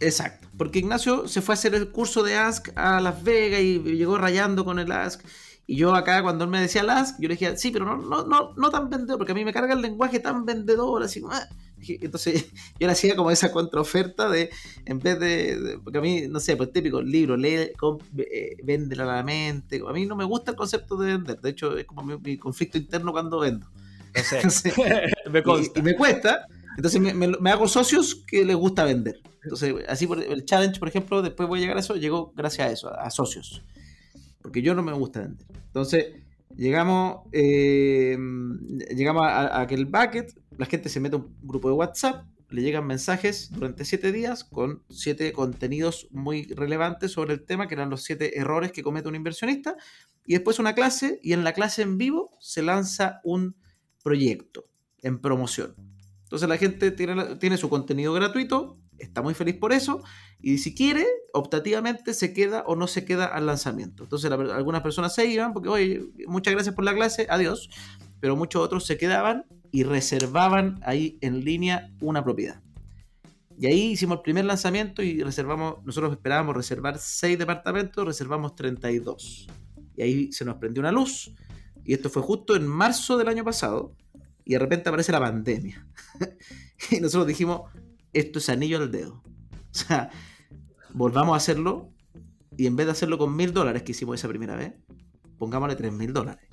[0.00, 0.48] Exacto.
[0.56, 4.18] Porque Ignacio se fue a hacer el curso de Ask a Las Vegas y llegó
[4.18, 5.22] rayando con el Ask.
[5.66, 7.96] Y yo acá, cuando él me decía el Ask, yo le decía, sí, pero no,
[7.96, 11.22] no, no, no tan vendedor, porque a mí me carga el lenguaje tan vendedor, así
[11.30, 11.48] ah".
[11.86, 12.46] Entonces
[12.80, 14.50] yo le hacía como esa contraoferta de,
[14.84, 17.70] en vez de, porque a mí, no sé, pues típico, libro, lee,
[18.18, 19.80] eh, vende a la mente.
[19.86, 21.40] A mí no me gusta el concepto de vender.
[21.40, 23.66] De hecho, es como mi, conflicto interno cuando vendo.
[25.30, 26.46] me, y, me cuesta,
[26.80, 29.20] entonces me, hago socios que les gusta vender.
[29.42, 32.72] Entonces, así el challenge, por ejemplo, después voy a llegar a eso, llegó gracias a
[32.72, 33.62] eso, a, socios.
[34.40, 35.46] Porque yo no me gusta vender.
[35.66, 36.06] Entonces,
[36.56, 38.16] llegamos, eh,
[38.96, 42.86] llegamos a, aquel bucket, la gente se mete a un grupo de WhatsApp, le llegan
[42.86, 48.04] mensajes durante siete días con siete contenidos muy relevantes sobre el tema, que eran los
[48.04, 49.76] siete errores que comete un inversionista,
[50.24, 53.54] y después una clase, y en la clase en vivo se lanza un
[54.02, 54.64] proyecto
[55.02, 55.89] en promoción.
[56.30, 60.00] Entonces la gente tiene, su contenido gratuito, está muy feliz por eso,
[60.40, 64.04] y si quiere, optativamente se queda o no se queda al lanzamiento.
[64.04, 67.68] Entonces algunas personas se iban porque, oye, muchas gracias por la clase, adiós,
[68.20, 72.62] pero muchos otros se quedaban y reservaban ahí en línea una propiedad.
[73.58, 79.48] Y ahí hicimos el primer lanzamiento y reservamos, nosotros esperábamos reservar 6 departamentos, reservamos 32.
[79.96, 81.34] Y ahí se nos prendió una luz.
[81.84, 83.96] Y esto fue justo en marzo del año pasado
[84.50, 85.86] y de repente aparece la pandemia.
[86.90, 87.70] y nosotros dijimos,
[88.12, 89.22] esto es anillo al dedo.
[89.22, 90.10] O sea,
[90.92, 91.92] volvamos a hacerlo
[92.56, 94.72] y en vez de hacerlo con mil dólares que hicimos esa primera vez,
[95.38, 96.44] pongámosle tres mil dólares.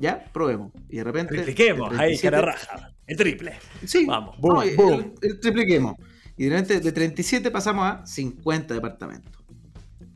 [0.00, 0.72] ya, probemos.
[0.88, 1.34] Y de repente.
[1.36, 2.92] Tripliquemos, ahí, 37 cara raja.
[3.06, 3.52] El triple.
[3.86, 5.14] Sí, Vamos, no, boom, el- boom.
[5.22, 5.94] el tripliquemos.
[6.36, 9.44] Y de repente de 37 pasamos a 50 departamentos.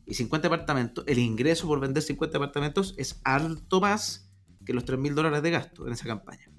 [0.07, 4.28] Y 50 departamentos, el ingreso por vender 50 departamentos es alto más
[4.75, 6.51] los 3 mil dólares de gasto en esa campaña.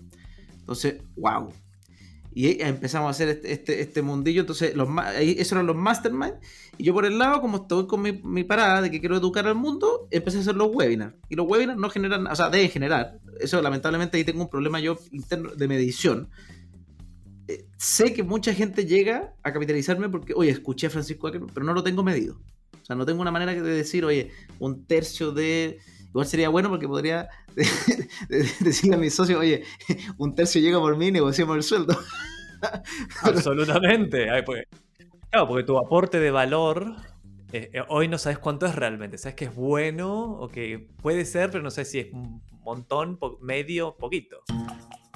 [0.60, 1.52] Entonces, wow.
[2.34, 4.42] Y empezamos a hacer este, este, este mundillo.
[4.42, 4.74] Entonces,
[5.18, 6.36] esos eran los mastermind.
[6.78, 9.48] Y yo por el lado, como estoy con mi, mi parada de que quiero educar
[9.48, 11.16] al mundo, empecé a hacer los webinars.
[11.28, 13.20] Y los webinars no generan, o sea, deben generar.
[13.40, 16.30] Eso lamentablemente ahí tengo un problema yo interno de medición.
[17.48, 21.66] Eh, sé que mucha gente llega a capitalizarme porque, oye, escuché a Francisco Ackerman, pero
[21.66, 22.40] no lo tengo medido.
[22.80, 25.80] O sea, no tengo una manera de decir, oye, un tercio de...
[26.10, 27.30] Igual sería bueno porque podría
[28.60, 29.64] decirle a mis socios, oye,
[30.18, 31.98] un tercio llega por mí y negociamos el sueldo.
[33.24, 34.30] Absolutamente.
[34.30, 34.68] Ay, porque-
[35.30, 36.96] claro, porque tu aporte de valor
[37.52, 39.18] eh, eh, hoy no sabes cuánto es realmente.
[39.18, 43.18] Sabes que es bueno o que puede ser, pero no sé si es un montón,
[43.18, 44.38] po- medio, poquito.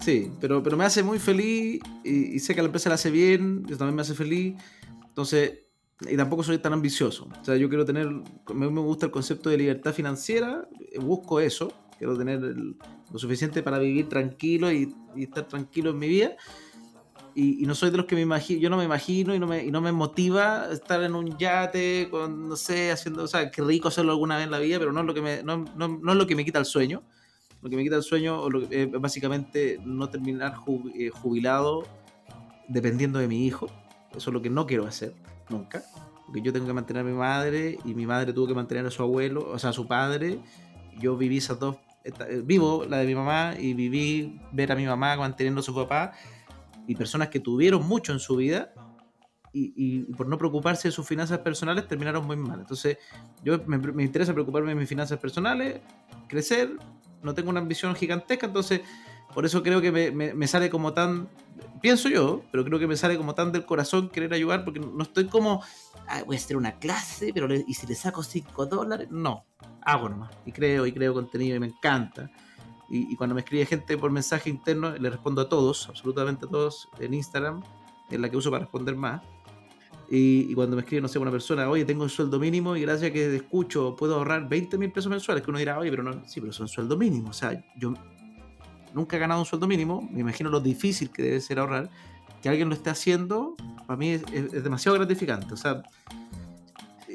[0.02, 3.10] Sí, pero, pero me hace muy feliz y, y sé que la empresa la hace
[3.12, 4.56] bien, eso también me hace feliz.
[5.08, 5.60] Entonces,
[6.02, 7.28] y tampoco soy tan ambicioso.
[7.42, 8.10] O sea, yo quiero tener,
[8.54, 12.76] me, me gusta el concepto de libertad financiera, eh, busco eso, quiero tener el-
[13.12, 16.32] lo suficiente para vivir tranquilo y, y estar tranquilo en mi vida.
[17.36, 19.48] Y, y no soy de los que me imagino, yo no me imagino y no
[19.48, 23.50] me, y no me motiva estar en un yate con, no sé, haciendo, o sea,
[23.50, 25.66] qué rico hacerlo alguna vez en la vida, pero no es lo que me, no,
[25.76, 27.02] no- no es lo que me quita el sueño.
[27.64, 30.54] Lo que me quita el sueño que- es básicamente no terminar
[30.96, 31.88] eh, jubilado
[32.68, 33.68] dependiendo de mi hijo.
[34.16, 35.14] Eso es lo que no quiero hacer,
[35.50, 35.84] nunca.
[36.26, 38.92] Porque yo tengo que mantener a mi madre y mi madre tuvo que mantener a
[38.92, 40.40] su abuelo, o sea, a su padre.
[41.00, 44.86] Yo viví esas dos, eh, vivo la de mi mamá y viví ver a mi
[44.86, 46.14] mamá manteniendo a su papá
[46.88, 48.74] y personas que tuvieron mucho en su vida
[49.56, 52.62] y, por no preocuparse de sus finanzas personales terminaron muy mal.
[52.62, 52.98] Entonces,
[53.44, 55.80] yo me interesa preocuparme de mis finanzas personales,
[56.28, 56.76] crecer,
[57.22, 58.82] no tengo una ambición gigantesca, entonces
[59.34, 61.28] por eso creo que me, me- me sale como tan,
[61.82, 65.04] pienso yo, pero creo que me sale como tan del corazón querer ayudar, porque no
[65.04, 65.62] estoy como,
[66.08, 69.46] "Ay, voy a hacer una clase, pero le- y si le saco 5 dólares, no,
[69.82, 72.30] hago nomás, y creo, y creo contenido, y me encanta.
[72.90, 76.50] Y, y cuando me escribe gente por mensaje interno, le respondo a todos, absolutamente a
[76.50, 77.62] todos, en Instagram,
[78.10, 79.22] es la que uso para responder más.
[80.10, 82.82] Y, y cuando me escribe, no sé, una persona, oye, tengo un sueldo mínimo y
[82.82, 86.04] gracias a que escucho puedo ahorrar 20 mil pesos mensuales, que uno dirá, oye, pero
[86.04, 87.30] no, sí, pero son sueldo mínimo.
[87.30, 87.94] O sea, yo
[88.94, 91.90] nunca he ganado un sueldo mínimo, me imagino lo difícil que debe ser ahorrar.
[92.42, 93.56] Que alguien lo esté haciendo,
[93.88, 95.54] para mí es, es- es demasiado gratificante.
[95.54, 95.82] O sea,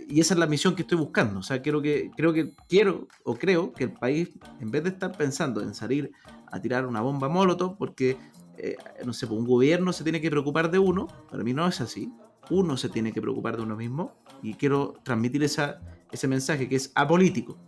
[0.09, 1.41] y esa es la misión que estoy buscando.
[1.41, 4.91] O sea, quiero que, creo que quiero o creo que el país, en vez de
[4.91, 6.13] estar pensando en salir
[6.51, 8.17] a tirar una bomba molotov, porque,
[8.57, 11.81] eh, no sé, un gobierno se tiene que preocupar de uno, para mí no es
[11.83, 12.11] así.
[12.51, 16.77] Uno se tiene que preocupar de uno mismo y quiero transmitir esa, ese mensaje que
[16.77, 17.59] es apolítico.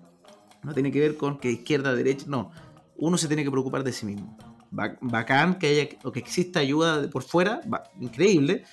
[0.63, 2.51] No tiene que ver con que izquierda, derecha, no.
[3.01, 4.37] Uno se tiene que preocupar de sí mismo.
[4.71, 7.61] Ba- Bacán que haya o que exista ayuda por fuera,
[8.01, 8.65] increíble,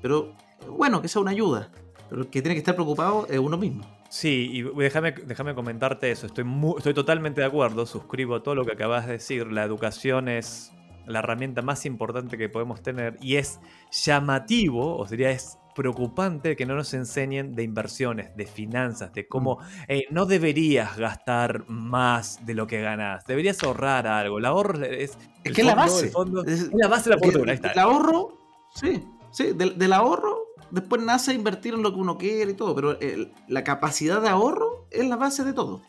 [0.00, 0.34] pero
[0.68, 1.70] bueno, que sea una ayuda.
[2.08, 3.84] Pero el que tiene que estar preocupado es uno mismo.
[4.10, 6.26] Sí, y déjame, déjame comentarte eso.
[6.26, 6.44] Estoy,
[6.76, 9.50] estoy totalmente de acuerdo, suscribo a todo lo que acabas de decir.
[9.50, 10.70] La educación es
[11.06, 13.58] la herramienta más importante que podemos tener y es
[13.90, 19.58] llamativo, o sería es preocupante que no nos enseñen de inversiones, de finanzas, de cómo
[19.88, 24.38] eh, no deberías gastar más de lo que ganas, deberías ahorrar algo.
[24.38, 26.08] El ahorro es, Es que es la fondo- base.
[26.10, 27.52] fondo- Es- la base de la fortuna.
[27.52, 28.38] El ahorro,
[28.74, 32.74] sí, sí, del, del ahorro, después nace invertir en lo que uno quiere y todo,
[32.74, 35.82] pero el- la capacidad de ahorro es la base de todo.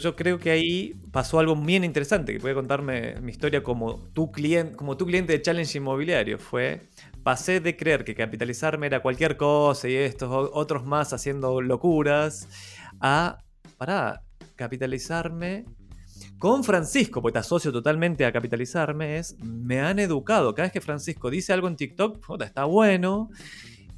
[0.00, 4.30] Yo creo que ahí pasó algo bien interesante, que puede contarme mi historia como tu
[4.30, 6.38] cliente, como tu cliente de Challenge Inmobiliario.
[6.38, 6.88] Fue,
[7.22, 12.48] pasé de creer que capitalizarme era cualquier cosa y estos otros más haciendo locuras,
[13.00, 13.38] a,
[13.76, 14.22] pará,
[14.56, 15.64] capitalizarme
[16.38, 20.54] con Francisco, porque te asocio totalmente a capitalizarme, es, me han educado.
[20.54, 23.30] Cada vez que Francisco dice algo en TikTok, está bueno.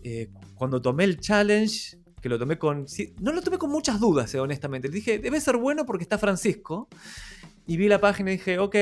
[0.03, 2.87] Eh, cuando tomé el challenge, que lo tomé con...
[3.21, 4.89] no lo tomé con muchas dudas, eh, honestamente.
[4.89, 6.89] Le dije, debe ser bueno porque está Francisco.
[7.65, 8.75] Y vi la página y dije, ok.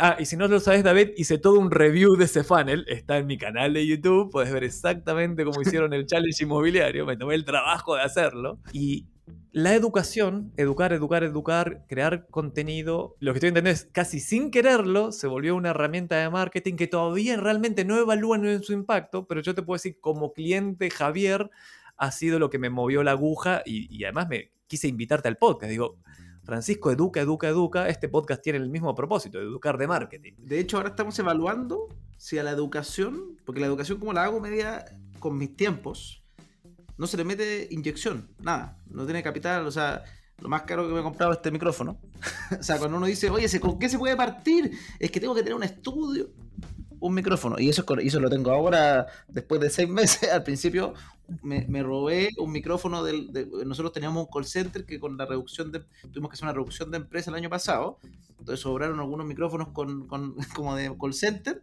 [0.00, 2.84] Ah, y si no lo sabes, David, hice todo un review de ese funnel.
[2.88, 4.30] Está en mi canal de YouTube.
[4.30, 7.06] Puedes ver exactamente cómo hicieron el challenge inmobiliario.
[7.06, 8.58] Me tomé el trabajo de hacerlo.
[8.72, 9.06] Y
[9.52, 15.12] la educación, educar, educar, educar, crear contenido, lo que estoy entendiendo es casi sin quererlo,
[15.12, 19.42] se volvió una herramienta de marketing que todavía realmente no evalúan en su impacto, pero
[19.42, 21.50] yo te puedo decir, como cliente, Javier,
[21.96, 25.36] ha sido lo que me movió la aguja y, y además me quise invitarte al
[25.36, 25.70] podcast.
[25.70, 25.98] Digo,
[26.44, 27.88] Francisco, educa, educa, educa.
[27.88, 30.32] Este podcast tiene el mismo propósito, educar de marketing.
[30.38, 34.40] De hecho, ahora estamos evaluando si a la educación, porque la educación como la hago
[34.40, 34.84] media
[35.18, 36.22] con mis tiempos,
[36.96, 40.04] no se le mete inyección, nada, no tiene capital, o sea,
[40.40, 41.98] lo más caro que me he comprado es este micrófono.
[42.60, 44.70] o sea, cuando uno dice, oye, ¿con qué se puede partir?
[44.98, 46.30] Es que tengo que tener un estudio,
[47.00, 47.58] un micrófono.
[47.58, 50.30] Y eso, eso lo tengo ahora, después de seis meses.
[50.32, 50.94] Al principio
[51.42, 53.32] me, robé un micrófono del...
[53.32, 55.80] De, nosotros teníamos un call center que con la reducción de...
[56.12, 57.98] Tuvimos que hacer una reducción de empresa el año pasado.
[58.38, 61.62] Entonces sobraron algunos micrófonos con, con, como de call center.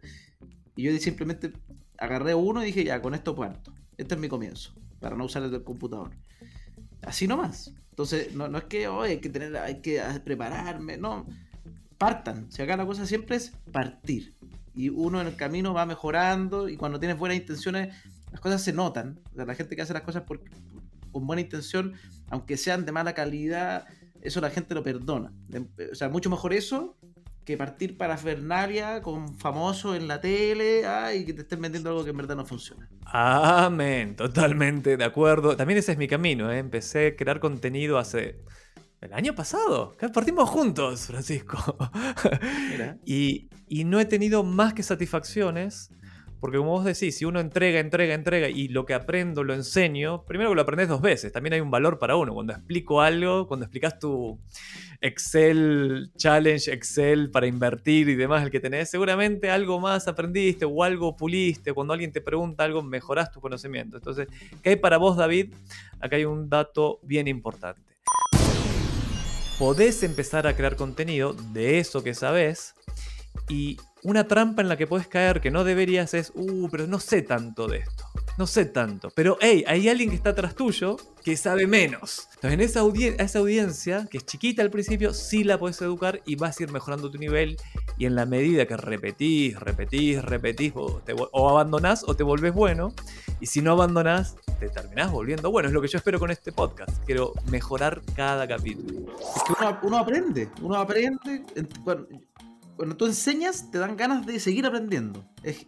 [0.76, 1.52] Y yo simplemente
[1.98, 3.72] agarré uno y dije, ya, con esto parto.
[3.96, 6.10] Este es mi comienzo, para no usar el del computador.
[7.02, 7.72] Así nomás.
[7.90, 11.26] Entonces, no, no es que hoy hay que tener, hay que prepararme, no.
[11.98, 12.50] Partan.
[12.50, 14.34] Si acá la cosa siempre es partir.
[14.74, 17.94] Y uno en el camino va mejorando y cuando tienes buenas intenciones,
[18.32, 19.20] las cosas se notan.
[19.32, 20.42] O sea, la gente que hace las cosas por,
[21.12, 21.92] con buena intención,
[22.30, 23.86] aunque sean de mala calidad,
[24.22, 25.32] eso la gente lo perdona.
[25.92, 26.96] O sea, mucho mejor eso
[27.44, 30.82] que partir para Fernalia con famosos en la tele
[31.14, 32.88] y que te estén vendiendo algo que en verdad no funciona.
[33.04, 35.56] Amén, totalmente de acuerdo.
[35.56, 36.58] También ese es mi camino, ¿eh?
[36.58, 38.40] empecé a crear contenido hace...
[39.00, 41.76] El año pasado, partimos juntos, Francisco.
[43.04, 45.90] y, y no he tenido más que satisfacciones
[46.42, 50.24] porque como vos decís, si uno entrega, entrega, entrega y lo que aprendo lo enseño,
[50.24, 52.34] primero que lo aprendes dos veces, también hay un valor para uno.
[52.34, 54.40] Cuando explico algo, cuando explicas tu
[55.00, 60.82] Excel Challenge, Excel para invertir y demás, el que tenés, seguramente algo más aprendiste o
[60.82, 61.72] algo puliste.
[61.72, 63.98] Cuando alguien te pregunta algo, mejorás tu conocimiento.
[63.98, 64.26] Entonces,
[64.64, 65.54] ¿qué hay para vos, David?
[66.00, 67.94] Acá hay un dato bien importante.
[69.60, 72.74] Podés empezar a crear contenido de eso que sabes
[73.48, 76.98] y una trampa en la que puedes caer que no deberías es, uh, pero no
[76.98, 78.04] sé tanto de esto.
[78.38, 79.10] No sé tanto.
[79.14, 82.28] Pero, hey, hay alguien que está atrás tuyo que sabe menos.
[82.34, 82.80] Entonces, en esa,
[83.22, 86.72] esa audiencia, que es chiquita al principio, sí la puedes educar y vas a ir
[86.72, 87.56] mejorando tu nivel.
[87.98, 92.94] Y en la medida que repetís, repetís, repetís, o, o abandonás o te volvés bueno.
[93.40, 95.68] Y si no abandonás, te terminás volviendo bueno.
[95.68, 97.04] Es lo que yo espero con este podcast.
[97.04, 99.12] Quiero mejorar cada capítulo.
[99.36, 100.48] Es que uno, uno aprende.
[100.62, 101.44] Uno aprende.
[101.80, 102.06] Bueno,
[102.76, 105.24] cuando tú enseñas, te dan ganas de seguir aprendiendo.
[105.42, 105.64] Es,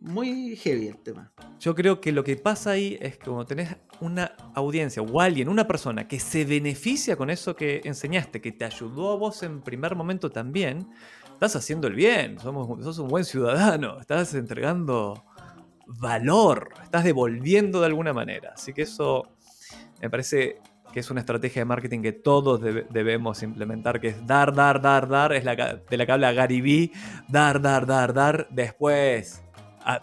[0.00, 1.32] muy heavy el tema.
[1.60, 5.48] Yo creo que lo que pasa ahí es que cuando tenés una audiencia o alguien,
[5.48, 9.60] una persona que se beneficia con eso que enseñaste, que te ayudó a vos en
[9.60, 10.88] primer momento también,
[11.32, 15.24] estás haciendo el bien, somos, sos un buen ciudadano, estás entregando
[15.86, 18.52] valor, estás devolviendo de alguna manera.
[18.54, 19.36] Así que eso
[20.00, 20.60] me parece
[20.94, 25.08] que es una estrategia de marketing que todos debemos implementar, que es dar, dar, dar,
[25.08, 26.92] dar, es la, de la que habla Gary Vee,
[27.26, 29.42] dar, dar, dar, dar, después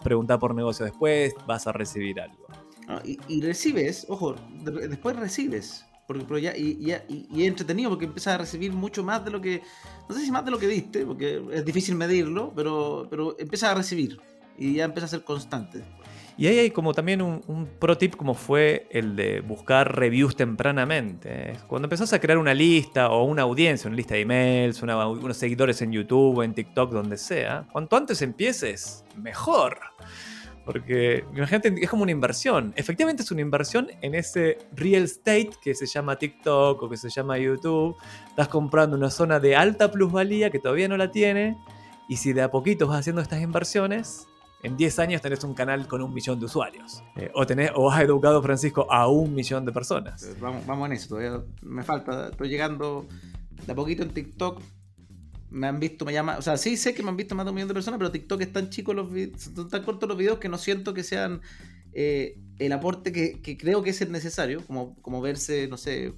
[0.04, 2.46] preguntar por negocio, después vas a recibir algo.
[2.88, 8.70] Ah, y, recibes, ojo, después recibes, porque ya, y, y, entretenido porque empiezas a recibir
[8.74, 9.62] mucho más de lo que,
[10.10, 13.70] no sé si más de lo que diste, porque es difícil medirlo, pero, pero empiezas
[13.70, 14.20] a recibir
[14.58, 15.82] y ya empieza a ser constante.
[16.36, 21.54] Y ahí hay como también un, pro tip como fue el de buscar reviews tempranamente.
[21.66, 25.82] Cuando empezás a crear una lista o una audiencia, una lista de emails, unos seguidores
[25.82, 29.78] en YouTube, en TikTok, donde sea, cuanto antes empieces, mejor.
[30.64, 32.72] Porque imagínate, es como una inversión.
[32.76, 37.10] Efectivamente es una inversión en ese real estate que se llama TikTok o que se
[37.10, 37.96] llama YouTube.
[38.28, 41.56] Estás comprando una zona de alta plusvalía que todavía no la tiene.
[42.08, 44.28] Y si de a poquito vas haciendo estas inversiones,
[44.62, 47.02] en 10 años tenés un canal con un millón de usuarios.
[47.16, 50.22] Eh, o, tenés, o has educado, Francisco, a un millón de personas.
[50.22, 52.28] Eh, vamos, vamos en eso, todavía me falta.
[52.28, 53.06] Estoy llegando
[53.66, 54.62] de a poquito en TikTok.
[55.50, 56.38] Me han visto, me llama.
[56.38, 58.12] O sea, sí sé que me han visto más de un millón de personas, pero
[58.12, 61.42] TikTok es tan chico, los son tan cortos los videos que no siento que sean
[61.92, 64.64] eh, el aporte que, creo que es necesario.
[64.64, 66.14] Como, como verse, no sé,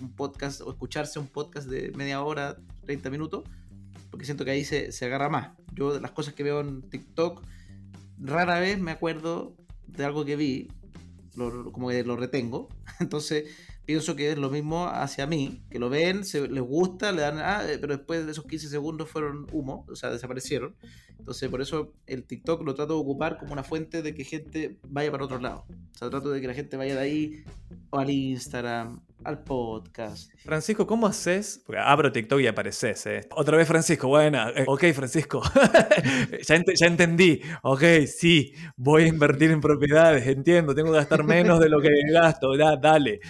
[0.00, 3.42] un podcast o escucharse un podcast de media hora, 30 minutos.
[4.08, 5.50] Porque siento que ahí se, se agarra más.
[5.74, 7.42] Yo, las cosas que veo en TikTok
[8.20, 9.54] rara vez me acuerdo
[9.86, 10.68] de algo que vi,
[11.34, 12.68] como que lo retengo.
[13.00, 13.44] Entonces
[13.84, 17.38] pienso que es lo mismo hacia mí, que lo ven, se, les gusta, le dan,
[17.38, 20.76] ah, pero después de esos 15 segundos fueron humo, o sea, desaparecieron.
[21.18, 24.78] Entonces por eso el TikTok lo trato de ocupar como una fuente de que gente
[24.86, 25.64] vaya para otro lado.
[25.94, 27.44] O sea, trato de que la gente vaya de ahí
[27.88, 30.32] o al Instagram, al podcast.
[30.42, 31.62] Francisco, ¿cómo haces?
[31.66, 33.28] Porque abro TikTok y apareces, ¿eh?
[33.36, 34.50] Otra vez Francisco, buena.
[34.56, 35.42] Eh, ok, Francisco.
[36.48, 37.42] ya, ya, entendí.
[37.62, 41.90] Ok, sí, voy a invertir en propiedades, entiendo, tengo que gastar menos de lo que
[42.10, 43.20] gasto, ya, dale.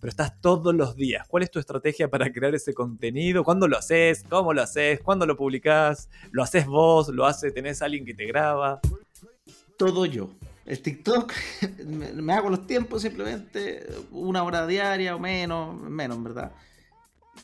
[0.00, 1.26] Pero estás todos los días.
[1.26, 3.42] ¿Cuál es tu estrategia para crear ese contenido?
[3.42, 4.24] ¿Cuándo lo haces?
[4.30, 5.00] ¿Cómo lo haces?
[5.00, 6.08] ¿Cuándo lo publicás?
[6.30, 7.08] ¿Lo haces vos?
[7.08, 7.50] ¿Lo hace?
[7.50, 8.80] ¿Tenés alguien que te graba?
[9.76, 10.30] Todo yo.
[10.68, 11.32] El TikTok,
[11.86, 16.52] me, hago los tiempos simplemente, una hora diaria o menos, menos, ¿verdad?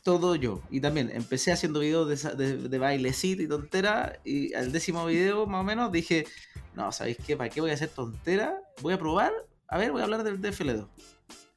[0.02, 0.60] Todo yo.
[0.70, 4.20] Y también empecé haciendo videos de, de, bailecito y tontera.
[4.24, 6.26] Y al décimo video, más o menos, dije:
[6.74, 7.34] No, ¿sabéis qué?
[7.34, 8.60] ¿Para qué voy a hacer tontera?
[8.82, 9.32] Voy a probar.
[9.68, 10.86] A ver, voy a hablar del DFL2.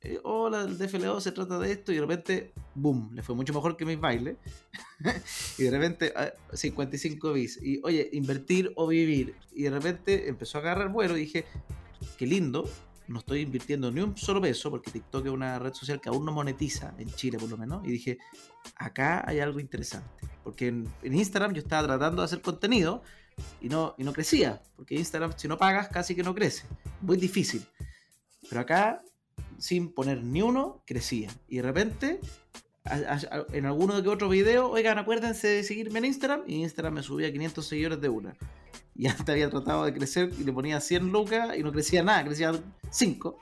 [0.07, 3.53] Eh, hola, el DFLO se trata de esto, y de repente, boom, le fue mucho
[3.53, 4.37] mejor que mis bailes.
[5.57, 6.13] y de repente,
[6.53, 7.59] 55 ah, bis.
[7.61, 9.35] Y oye, invertir o vivir.
[9.53, 11.45] Y de repente empezó a agarrar vuelo y dije,
[12.17, 12.69] qué lindo,
[13.07, 16.25] no estoy invirtiendo ni un solo peso, porque TikTok es una red social que aún
[16.25, 18.17] no monetiza, en Chile por lo menos, y dije,
[18.75, 23.01] acá hay algo interesante, porque en, Instagram yo estaba tratando de hacer contenido
[23.61, 26.65] y no, y no crecía, porque Instagram si no pagas casi que no crece,
[27.01, 27.65] muy difícil,
[28.49, 29.01] pero acá
[29.57, 32.19] sin poner ni uno crecía, y de repente
[33.51, 37.31] en alguno de otros videos, oigan, acuérdense de seguirme en Instagram, y Instagram me subía
[37.31, 38.37] 500 seguidores de una
[38.97, 42.25] y antes había tratado de crecer y le ponía 100 lucas y no crecía nada,
[42.25, 42.51] crecía
[42.89, 43.39] 5.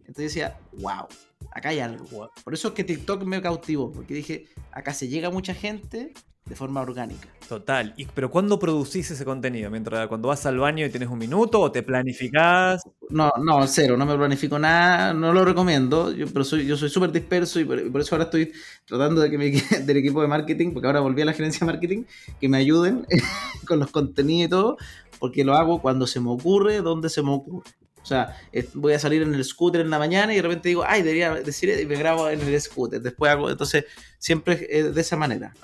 [0.00, 1.06] Entonces decía, wow,
[1.50, 2.30] acá hay algo.
[2.44, 6.12] Por eso es que TikTok me cautivó, porque dije, acá se llega mucha gente
[6.44, 7.28] de forma orgánica.
[7.48, 7.94] Total.
[7.96, 9.70] ¿Y, ¿Pero cuándo producís ese contenido?
[9.70, 12.82] ¿Mientras cuando vas al baño y tienes un minuto o te planificás?
[13.10, 16.88] No, no, cero, no me planifico nada, no lo recomiendo, yo, pero soy, yo soy
[16.88, 18.52] súper disperso y por, eso ahora estoy
[18.86, 19.50] tratando de que mi,
[19.86, 22.04] del equipo de marketing, porque ahora volví a la gerencia de marketing,
[22.40, 23.06] que me ayuden
[23.66, 24.76] con los contenidos y todo,
[25.20, 27.70] porque lo hago cuando se me ocurre, donde se me ocurre.
[28.02, 28.36] O sea,
[28.74, 31.34] voy a salir en el scooter en la mañana y de repente digo, ay, debería
[31.34, 33.00] decir, y me grabo en el scooter.
[33.00, 33.84] Después hago, entonces,
[34.18, 35.54] siempre de esa manera.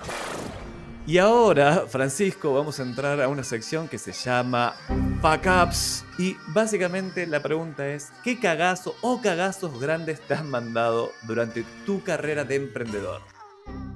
[1.09, 4.75] Y ahora, Francisco, vamos a entrar a una sección que se llama
[5.23, 6.05] Backups.
[6.19, 12.03] Y básicamente la pregunta es, ¿qué cagazo o cagazos grandes te han mandado durante tu
[12.03, 13.21] carrera de emprendedor?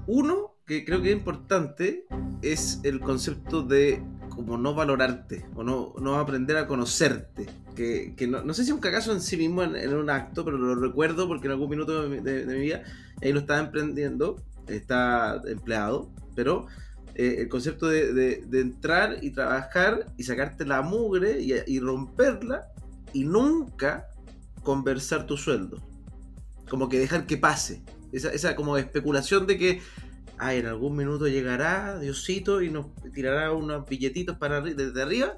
[0.08, 2.08] Uno, que creo que es importante,
[2.42, 7.46] es el concepto de como no valorarte o no, no aprender a conocerte.
[7.76, 10.74] Que, no, sé si es un cagazo en sí mismo en, un acto, pero lo
[10.74, 12.82] recuerdo porque en algún minuto de, mi vida
[13.22, 16.66] ahí lo estaba emprendiendo, está empleado, pero
[17.16, 22.68] eh, el concepto de, entrar y trabajar y sacarte la mugre y, romperla
[23.14, 24.08] y nunca
[24.64, 25.78] conversar tu sueldo.
[26.70, 27.84] Como que dejar que pase.
[28.12, 29.82] Esa, esa como especulación de que
[30.38, 35.34] ay, en algún minuto llegará Diosito y nos tirará unos billetitos para desde arriba.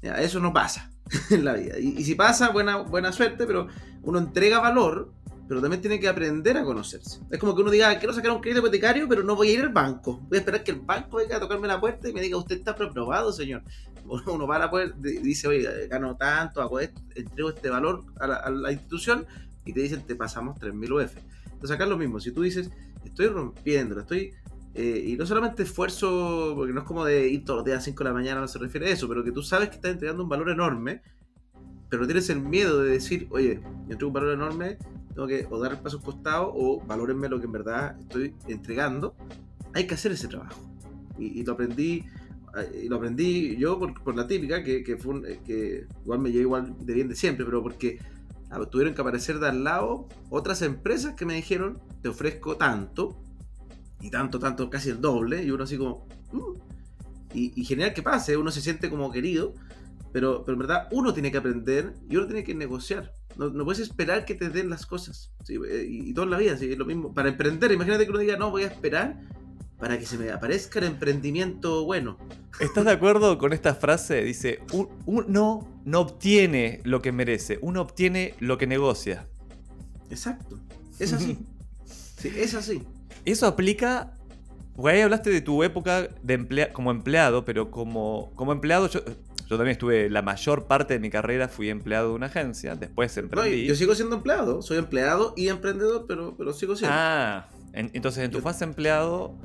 [0.00, 0.90] eso no pasa
[1.30, 1.78] en la vida.
[1.78, 3.68] Y, y, si pasa, buena, buena suerte, pero
[4.02, 5.12] uno entrega valor
[5.52, 7.20] pero también tiene que aprender a conocerse.
[7.30, 9.60] Es como que uno diga, quiero sacar un crédito hipotecario, pero no voy a ir
[9.60, 10.18] al banco.
[10.30, 12.56] Voy a esperar que el banco venga a tocarme la puerta y me diga, usted
[12.56, 13.62] está aprobado, señor.
[14.06, 18.48] Uno va a la puerta dice, oye, gano tanto, hago esto, entrego este valor a
[18.48, 19.26] la, institución
[19.66, 21.16] y te dicen, te pasamos 3.000 UF.
[21.52, 22.70] Entonces acá es lo mismo, si tú dices,
[23.04, 24.32] estoy rompiendo, estoy...
[24.74, 27.82] Eh, y no solamente esfuerzo, porque no es como de ir todos los días a
[27.82, 29.90] 5 de la mañana, no se refiere a eso, pero que tú sabes que estás
[29.90, 31.02] entregando un valor enorme,
[31.92, 34.78] pero tienes el miedo de decir, oye, yo entrego un valor enorme,
[35.14, 39.14] tengo que o dar el paso costado o valórenme lo que en verdad estoy entregando.
[39.74, 40.60] Hay que hacer ese trabajo.
[41.18, 42.04] Y, lo aprendí
[42.56, 46.30] eh, y lo aprendí yo por, la típica, que, que, fue eh, que igual me
[46.30, 47.98] llevé igual de bien de siempre, pero porque
[48.70, 53.16] tuvieron que aparecer de al lado otras empresas que me dijeron, te ofrezco tanto,
[54.00, 56.52] y tanto, tanto, casi el doble, y uno así como, mm".
[57.34, 59.54] y, y, genial que pase, uno se siente como querido,
[60.12, 63.14] pero, pero en verdad uno tiene que aprender y uno tiene que negociar.
[63.36, 65.32] No, no puedes esperar que te den las cosas.
[65.48, 66.70] Eh, y, toda la vida, ¿sí?
[66.72, 67.14] es lo mismo.
[67.14, 69.20] Para emprender, imagínate que uno diga, no, voy a esperar
[69.78, 72.16] para que se me aparezca el emprendimiento bueno.
[72.60, 74.22] ¿Estás de acuerdo con esta frase?
[74.22, 74.60] Dice,
[75.06, 79.26] uno no obtiene lo que merece, uno obtiene lo que negocia.
[80.10, 80.60] Exacto.
[80.98, 81.38] Es así.
[81.84, 82.82] sí, es así.
[83.24, 84.16] Eso aplica
[84.74, 89.00] porque ahí hablaste de tu época de como empleado, pero como, como empleado yo,
[89.52, 93.14] yo también estuve, la mayor parte de mi carrera fui empleado de una agencia, después
[93.18, 93.66] emprendí.
[93.66, 96.96] yo sigo siendo empleado, soy empleado y emprendedor, pero, pero sigo siendo.
[96.98, 99.36] Ah, entonces en tu fase empleado,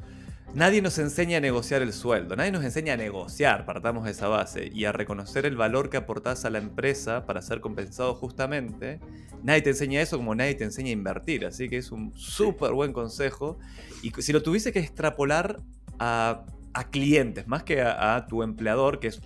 [0.53, 4.29] nadie nos enseña a negociar el sueldo, nadie nos enseña a negociar, partamos de esa
[4.29, 9.01] base, y a reconocer el valor que aportás a la empresa para ser compensado justamente.
[9.43, 12.71] Nadie te enseña eso como nadie te enseña a invertir, así que es un súper
[12.71, 13.59] buen consejo.
[14.01, 15.59] Y si lo tuviese que extrapolar
[15.99, 16.45] a,
[16.91, 19.19] clientes, más que a tu empleador, que es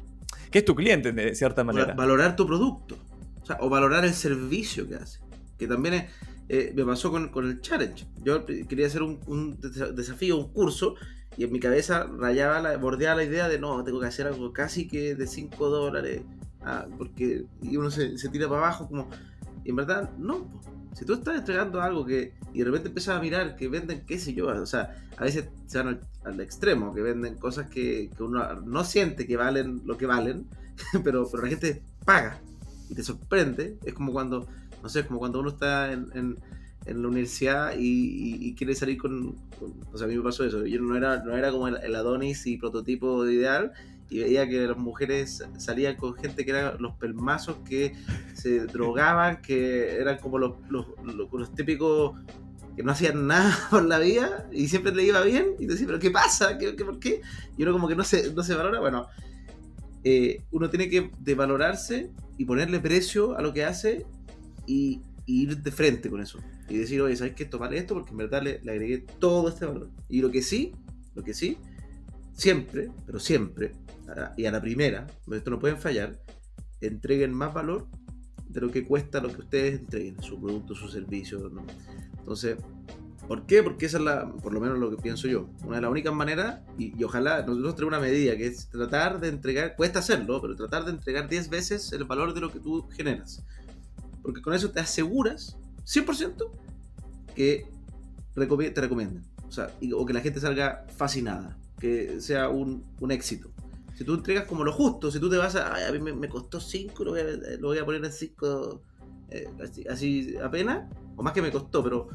[0.52, 1.94] que es tu cliente de cierta manera.
[1.94, 2.98] Valorar tu producto.
[3.60, 5.20] O, valorar el servicio que hace.
[5.58, 6.08] Que también
[6.50, 8.06] eh, me pasó con, el challenge.
[8.24, 9.58] Yo quería hacer un,
[9.96, 10.96] desafío, un curso,
[11.38, 14.52] y en mi cabeza rayaba, la, bordeaba la idea de no, tengo que hacer algo
[14.52, 16.22] casi que de 5 dólares.
[16.64, 19.10] Ah, porque y uno se, tira para abajo como...
[19.64, 20.48] Y en verdad, no.
[20.94, 24.20] Si tú estás entregando algo que y de repente empiezas a mirar que venden, qué
[24.20, 28.62] sé yo, o sea, a veces se van al, extremo, que venden cosas que, uno
[28.62, 30.48] no siente que valen lo que valen,
[31.04, 32.42] pero, pero la gente paga
[32.90, 33.78] y te sorprende.
[33.86, 34.48] Es como cuando,
[34.84, 36.38] no sé, como cuando uno está en,
[36.86, 39.36] la universidad y, quiere salir con,
[39.94, 40.66] O sea, a mí me pasó eso.
[40.66, 43.72] Yo no era, no era como el, Adonis y prototipo ideal
[44.12, 47.96] y veía que las mujeres salían con gente que eran los pelmazos que
[48.34, 52.20] se drogaban, que eran como los, los, los, típicos
[52.76, 56.00] que no hacían nada por la vida y siempre le iba bien y decía, pero
[56.00, 56.58] ¿qué pasa?
[56.58, 57.22] ¿Qué, qué, por qué?
[57.58, 58.82] Y uno como que no se, no se valora.
[58.82, 59.08] Bueno,
[60.04, 64.06] eh, uno tiene que de valorarse y ponerle precio a lo que hace
[64.68, 66.40] y, ir de frente con eso.
[66.68, 67.46] Y decir, oye, ¿sabes qué?
[67.46, 69.90] Tomar esto porque en verdad le, le agregué todo este valor.
[70.10, 70.74] Y lo que sí,
[71.16, 71.58] lo que sí,
[72.34, 73.72] siempre, pero siempre,
[74.38, 76.20] y a la primera, esto no pueden fallar,
[76.82, 77.88] entreguen más valor
[78.52, 81.52] de lo que cuesta lo que ustedes entreguen, su producto, su servicio.
[82.18, 82.58] Entonces,
[83.28, 83.64] ¿por qué?
[83.64, 86.14] Porque esa es la, por lo menos lo que pienso yo, una de las únicas
[86.14, 90.56] maneras, y, ojalá nosotros tenemos una medida que es tratar de entregar, cuesta hacerlo, pero
[90.56, 93.44] tratar de entregar 10 veces el valor de lo que tú generas.
[94.22, 96.52] Porque con eso te aseguras 100%
[97.36, 97.66] que
[98.36, 99.24] te recomienden.
[99.48, 103.52] O, sea, o que la gente salga fascinada, que sea un, un éxito.
[104.02, 105.88] Si tú entregas como lo justo, si tú te vas a.
[105.88, 108.84] a mí me, costó 5, lo, lo, voy a poner en 5
[109.30, 109.48] eh,
[109.88, 112.08] así, apenas, o más que me costó, pero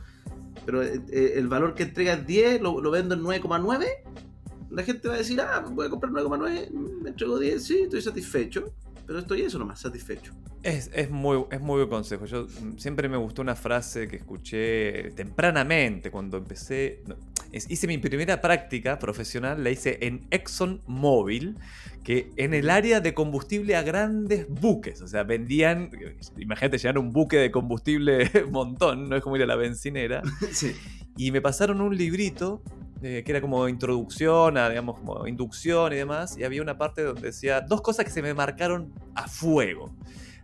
[0.65, 3.87] pero eh, eh, el valor que entregas 10 lo, lo vendo en 9,9.
[4.71, 8.03] La gente va a decir, ah, voy a comprar 9,9, me entrego 10, sí, estoy
[8.03, 8.75] satisfecho.
[9.07, 10.33] Pero estoy eso nomás, satisfecho.
[10.65, 12.25] Es, es, muy, es muy buen consejo.
[12.25, 17.05] Yo siempre me gustó una frase que escuché tempranamente cuando empecé.
[17.53, 21.59] Hice mi primera práctica profesional, la hice en ExxonMobil,
[22.05, 25.03] que en el área de combustible a grandes buques.
[25.03, 25.91] O sea, vendían.
[26.39, 30.23] Imagínate llenar un buque de combustible montón, no es como ir a la bencinera.
[30.53, 30.75] sí.
[31.17, 32.63] Y me pasaron un librito
[33.01, 37.23] que era como introducción, a, digamos, como inducción y demás, y había una parte donde
[37.23, 39.95] decía dos cosas que se me marcaron a fuego.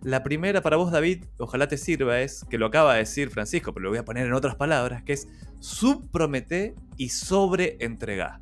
[0.03, 3.73] La primera para vos, David, ojalá te sirva, es que lo acaba de decir Francisco,
[3.73, 5.29] pero lo voy a poner en otras palabras, que es
[5.63, 8.41] subpromete y sobreentregá.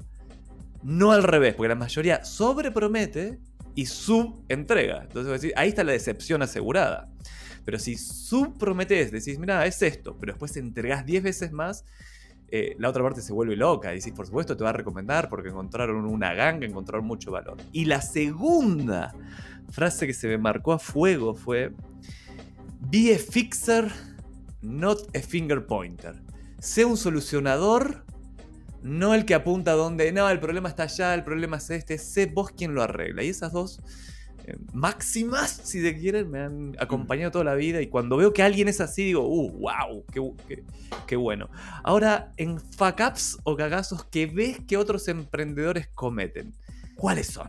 [0.83, 3.39] No al revés, porque la mayoría sobrepromete
[3.75, 5.03] y subentrega.
[5.03, 7.11] Entonces, ahí está la decepción asegurada.
[7.65, 11.85] Pero si subprometes, decís, mira, es esto, pero después entregás 10 veces más,
[12.49, 13.93] eh, la otra parte se vuelve loca.
[13.93, 17.59] Y decís, por supuesto, te va a recomendar porque encontraron una ganga, encontraron mucho valor.
[17.71, 19.15] Y la segunda
[19.69, 21.73] frase que se me marcó a fuego fue:
[22.81, 23.93] Be a fixer,
[24.63, 26.30] not a finger pointer.
[26.61, 28.05] Sé un solucionador,
[28.83, 31.99] no el que apunta a donde, no, el problema está allá, el problema es este.
[31.99, 33.23] Sé vos quien lo arregla.
[33.23, 33.81] Y esas dos
[34.47, 38.43] eh, máximas, si te quieren, me han acompañado toda la vida y cuando veo que
[38.43, 40.05] alguien es así, digo, uh, wow,
[41.07, 41.49] qué, bueno.
[41.83, 46.55] Ahora, en fuck ups o cagazos que ves que otros emprendedores cometen,
[46.95, 47.49] ¿cuáles son?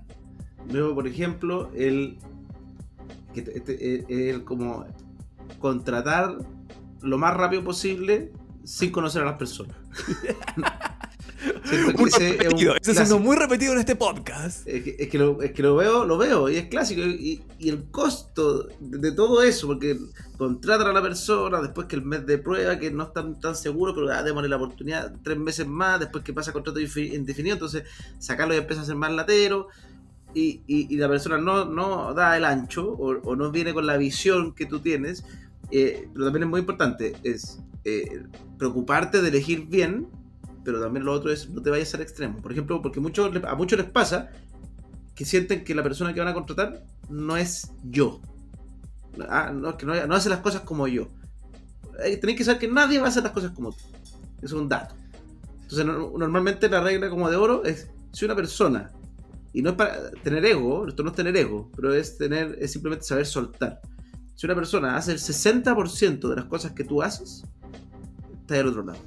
[0.72, 2.18] Veo, por ejemplo, el,
[3.36, 4.86] este, el como
[5.60, 6.38] contratar
[7.02, 8.32] lo más rápido posible
[8.64, 9.76] sin conocer a las personas.
[12.82, 14.68] Eso es muy repetido en este podcast.
[14.68, 15.36] Es que, lo,
[15.76, 17.02] veo, lo veo, y es clásico.
[17.02, 19.98] Y, el costo de, todo eso, porque
[20.38, 23.96] contratan a la persona, después que el mes de prueba, que no están tan seguros,
[23.96, 27.84] pero ah, démosle la oportunidad tres meses más, después que pasa contrato indefinido, entonces
[28.20, 29.68] sacarlo y empieza a ser más latero.
[30.34, 34.66] Y, la persona no, no da el ancho o, no viene con la visión que
[34.66, 35.26] tú tienes.
[35.72, 38.24] Eh, pero también es muy importante, es eh,
[38.58, 40.08] preocuparte de elegir bien
[40.64, 42.42] pero también lo otro es no te vayas al extremo.
[42.42, 44.30] Por ejemplo, porque muchos, a muchos les pasa
[45.16, 48.22] que sienten que la persona que van a contratar no es yo.
[49.28, 49.76] Ah, no,
[50.14, 51.10] hace las cosas como yo.
[52.04, 53.84] Eh, tenéis que saber que nadie va a hacer las cosas como tú.
[54.42, 54.96] Es un dato.
[55.64, 58.92] Entonces, normalmente la regla como de oro es si una persona,
[59.54, 62.72] y no es para tener ego, esto no es tener ego, pero es tener, es
[62.72, 63.82] simplemente saber soltar.
[64.42, 67.44] Si una persona hace el 60% de las cosas que tú haces,
[68.42, 68.98] está del otro lado.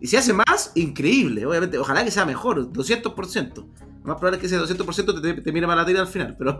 [0.00, 1.78] Y si hace más, increíble, obviamente.
[1.78, 3.54] Ojalá que sea mejor, 200%.
[3.56, 3.64] Lo
[4.04, 6.56] más probable es que ese 200% te, te mire la tira al final, pero...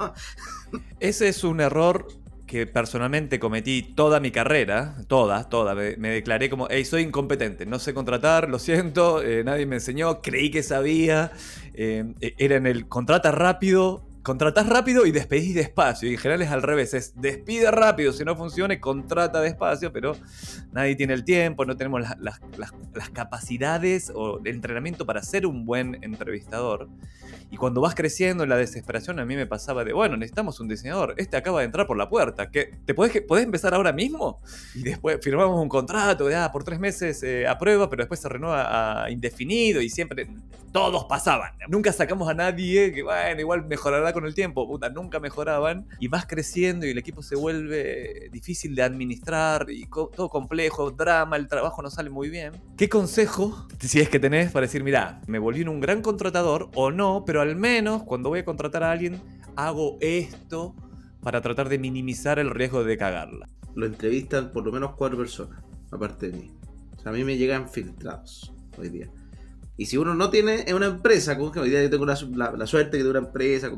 [0.98, 2.08] Ese es un error
[2.44, 7.78] que personalmente cometí toda mi carrera, toda, toda, me, declaré como, hey, soy incompetente, no
[7.78, 11.30] sé contratar, lo siento, eh, nadie me enseñó, creí que sabía,
[11.72, 16.08] eh, era en el contrata rápido, contratás rápido y despedís despacio.
[16.08, 20.16] Y en general es al revés, es despide rápido, si no funciona, contrata despacio, pero
[20.72, 22.40] nadie tiene el tiempo, no tenemos las,
[23.12, 26.88] capacidades o el entrenamiento para ser un buen entrevistador.
[27.50, 30.68] Y cuando vas creciendo en la desesperación, a mí me pasaba de, bueno, necesitamos un
[30.68, 34.40] diseñador, este acaba de entrar por la puerta, ¿qué, ¿te podés, podés empezar ahora mismo?
[34.74, 39.04] Y después firmamos un contrato ah, por tres meses eh, a pero después se renueva
[39.04, 40.26] a indefinido y siempre
[40.74, 41.52] todos pasaban.
[41.68, 46.08] Nunca sacamos a nadie que, bueno, igual mejorará con el tiempo, puta, nunca mejoraban y
[46.08, 51.46] vas creciendo y el equipo se vuelve difícil de administrar y todo complejo, drama, el
[51.46, 52.54] trabajo no sale muy bien.
[52.76, 56.90] ¿Qué consejo, si es que tenés, para decir, mira, me volví un gran contratador o
[56.90, 59.22] no, pero al menos cuando voy a contratar a alguien,
[59.54, 60.74] hago esto
[61.22, 63.48] para tratar de minimizar el riesgo de cagarla?
[63.76, 65.62] Lo entrevistan por lo menos cuatro personas,
[65.92, 66.50] aparte de mí.
[66.96, 69.08] O sea, a mí me llegan filtrados hoy día.
[69.76, 72.16] Y si uno no tiene una empresa, como que hoy día yo tengo la,
[72.66, 73.70] suerte que tengo una empresa,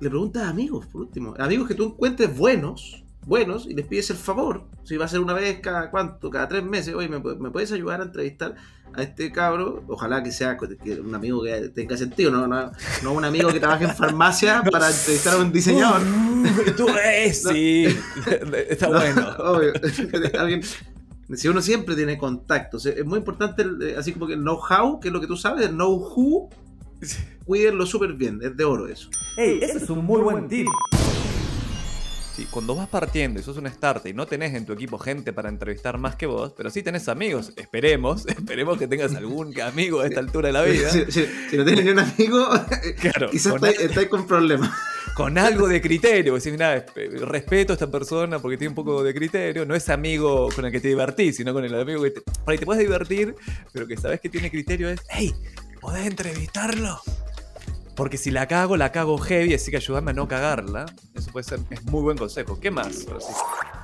[0.00, 1.34] le preguntas a amigos, por último.
[1.38, 4.64] Amigos que tú encuentres buenos, buenos, y les pides el favor.
[4.82, 8.00] Si va a ser una vez cada cuánto, cada tres meses, oye, ¿me, puedes ayudar
[8.00, 8.56] a entrevistar
[8.94, 9.84] a este cabro?
[9.86, 10.58] Ojalá que sea
[11.00, 15.34] un amigo que tenga sentido, no, no, un amigo que trabaje en farmacia para entrevistar
[15.34, 16.02] a un diseñador.
[16.76, 17.86] tú es, sí,
[18.68, 19.36] está bueno.
[19.38, 19.72] Obvio.
[20.38, 20.62] Alguien
[21.32, 25.08] si uno siempre tiene contactos, es muy importante, eh, así como que el know-how, que
[25.08, 26.50] es lo que tú sabes, el know-who,
[27.44, 29.08] cuídenlo súper bien, es de oro eso.
[29.36, 29.58] ¡Ey!
[29.62, 30.66] Ese es un muy buen tip.
[32.34, 35.32] Sí, cuando vas partiendo y sos un starter y no tenés en tu equipo gente
[35.32, 40.00] para entrevistar más que vos, pero sí tenés amigos, esperemos, esperemos que tengas algún amigo
[40.00, 40.90] a esta altura de la vida.
[40.90, 42.48] Si, no tienes ni un amigo,
[43.30, 44.70] quizás estáis con problemas
[45.14, 46.34] con algo de criterio.
[46.34, 46.84] Decir, mira,
[47.22, 49.64] respeto a esta persona porque tiene un poco de criterio.
[49.64, 52.56] No es amigo con el que te divertís, sino con el amigo que te, para
[52.56, 53.34] que te puedes divertir,
[53.72, 54.88] pero que sabes que tiene criterio.
[54.88, 55.32] Es, hey,
[55.80, 57.00] ¿podés entrevistarlo?
[57.94, 60.86] Porque si la cago, la cago heavy, así que ayúdame a no cagarla.
[61.14, 62.58] Eso puede ser, es muy buen consejo.
[62.58, 63.06] ¿Qué más?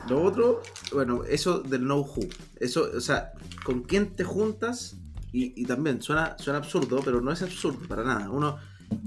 [0.09, 0.63] Lo otro,
[0.93, 2.27] bueno, eso del know-who.
[2.59, 3.33] Eso, o sea,
[3.65, 4.97] con quién te juntas,
[5.33, 8.31] y, y, también suena, suena absurdo, pero no es absurdo para nada.
[8.31, 8.59] Uno,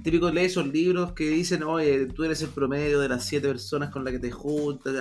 [0.04, 3.90] típico lee esos libros que dicen, oye, tú eres el promedio de las siete personas
[3.90, 4.94] con las que te juntas,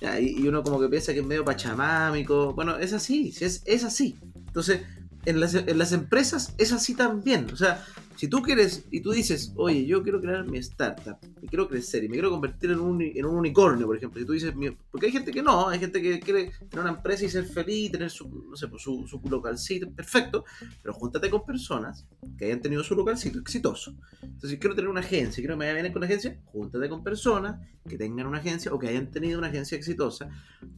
[0.00, 0.20] ¿ya?
[0.20, 2.52] y, uno como que piensa que es medio pachamámico.
[2.54, 4.16] Bueno, es así, es, es así.
[4.46, 4.82] Entonces,
[5.24, 7.46] en las, en las empresas es así también.
[7.52, 7.84] O sea,
[8.16, 12.04] si tú quieres y tú dices, oye, yo quiero crear mi startup y quiero crecer
[12.04, 14.54] y me quiero convertir en un, en un unicornio, por ejemplo, si tú dices,
[14.90, 17.92] porque hay gente que no, hay gente que quiere tener una empresa y ser feliz,
[17.92, 20.44] tener su, no sé, pues, su, su localcito, perfecto,
[20.82, 22.06] pero júntate con personas
[22.36, 23.94] que hayan tenido su localcito exitoso.
[24.22, 27.02] Entonces, si quiero tener una agencia, quiero que me vayan con la agencia, júntate con
[27.02, 30.28] personas que tengan una agencia o que hayan tenido una agencia exitosa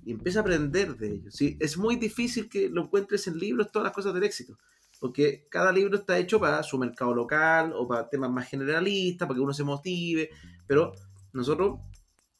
[0.05, 1.35] y empieza a aprender de ellos.
[1.35, 1.57] ¿sí?
[1.61, 4.59] Es muy difícil que lo encuentres en libros todas las cosas del éxito
[5.05, 9.37] porque cada libro está hecho para su mercado local o para temas más generalistas, para
[9.37, 10.31] que uno se motive,
[10.67, 10.95] pero
[11.35, 11.81] nosotros,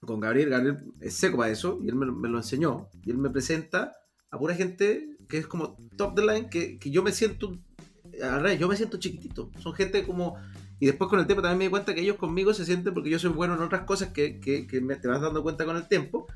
[0.01, 3.29] con Gabriel, Gabriel es seco para eso, y él me, lo enseñó, y él me
[3.29, 3.93] presenta
[4.31, 7.55] a pura gente que es como top the line, que, yo me siento,
[8.59, 10.39] yo me siento chiquitito, son gente como...
[10.81, 13.11] Y después con el tiempo también me di cuenta que ellos conmigo se sienten porque
[13.11, 15.87] yo soy bueno en otras cosas que, que, me, te vas dando cuenta con el
[15.87, 16.29] tiempo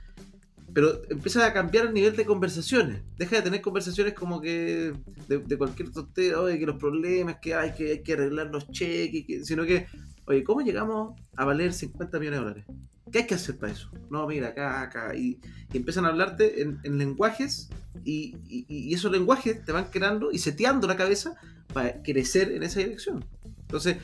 [0.74, 3.02] pero empieza a cambiar el nivel de conversaciones.
[3.16, 4.92] Deja de tener conversaciones como que
[5.26, 9.46] de, cualquier tontería, oye, que los problemas, que hay que, hay que arreglar los cheques,
[9.46, 9.86] sino que,
[10.26, 12.64] oye, ¿cómo llegamos a valer 50 millones de dólares?
[13.10, 13.90] ¿Qué hay que hacer para eso?
[14.10, 15.14] No, mira, acá, acá.
[15.14, 15.40] Y,
[15.72, 17.70] empiezan a hablarte en, lenguajes
[18.04, 21.34] y, y, esos lenguajes te van creando y seteando la cabeza
[21.72, 23.24] para crecer en esa dirección.
[23.60, 23.96] Entonces,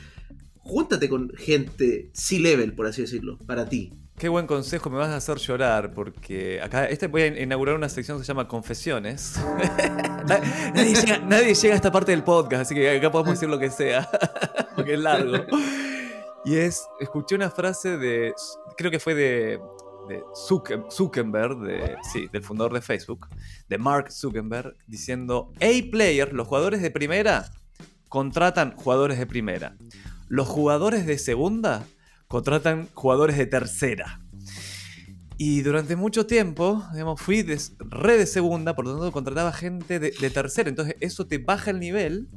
[0.57, 3.93] júntate con gente C-level, por así decirlo, para ti.
[4.17, 7.89] Qué buen consejo, me vas a hacer llorar porque acá este voy a inaugurar una
[7.89, 9.37] sección que se llama Confesiones.
[10.25, 14.09] nadie, llega, a esta parte del podcast, así que acá podemos decir lo que sea,
[14.75, 15.45] porque es largo.
[16.45, 18.33] Y es, escuché una frase de,
[18.77, 19.59] creo que fue de,
[20.33, 23.27] Zuckerberg, sí, del fundador de Facebook,
[23.67, 27.51] de Mark Zuckerberg, diciendo, A-Player, los jugadores de primera,
[28.07, 29.75] contratan jugadores de primera.
[30.29, 31.85] Los jugadores de segunda
[32.35, 34.19] contratan jugadores de tercera.
[35.37, 40.01] Y durante mucho tiempo, digamos, fui de, re de segunda, por lo tanto contrataba gente
[40.01, 40.67] de, tercera.
[40.67, 42.27] Entonces eso te baja el nivel,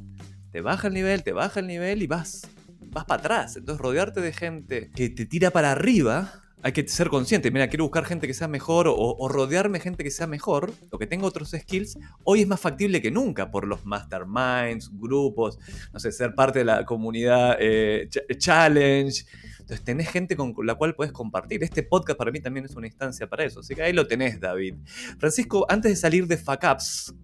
[0.52, 2.46] te baja el nivel, te baja el nivel y vas,
[2.92, 3.56] vas para atrás.
[3.56, 7.50] Entonces rodearte de gente que te tira para arriba, hay que ser consciente.
[7.50, 11.08] Mira, quiero buscar gente que sea mejor o, rodearme gente que sea mejor, o que
[11.08, 11.98] tenga otros skills.
[12.22, 15.58] Hoy es más factible que nunca por los masterminds, grupos,
[15.92, 19.24] no sé, ser parte de la comunidad eh, challenge
[19.68, 21.62] entonces tenés gente con la cual puedes compartir.
[21.62, 23.60] Este podcast para mí también es una instancia para eso.
[23.60, 24.76] Así que ahí lo tenés, David.
[25.18, 27.14] Francisco, antes de salir de FACAPS,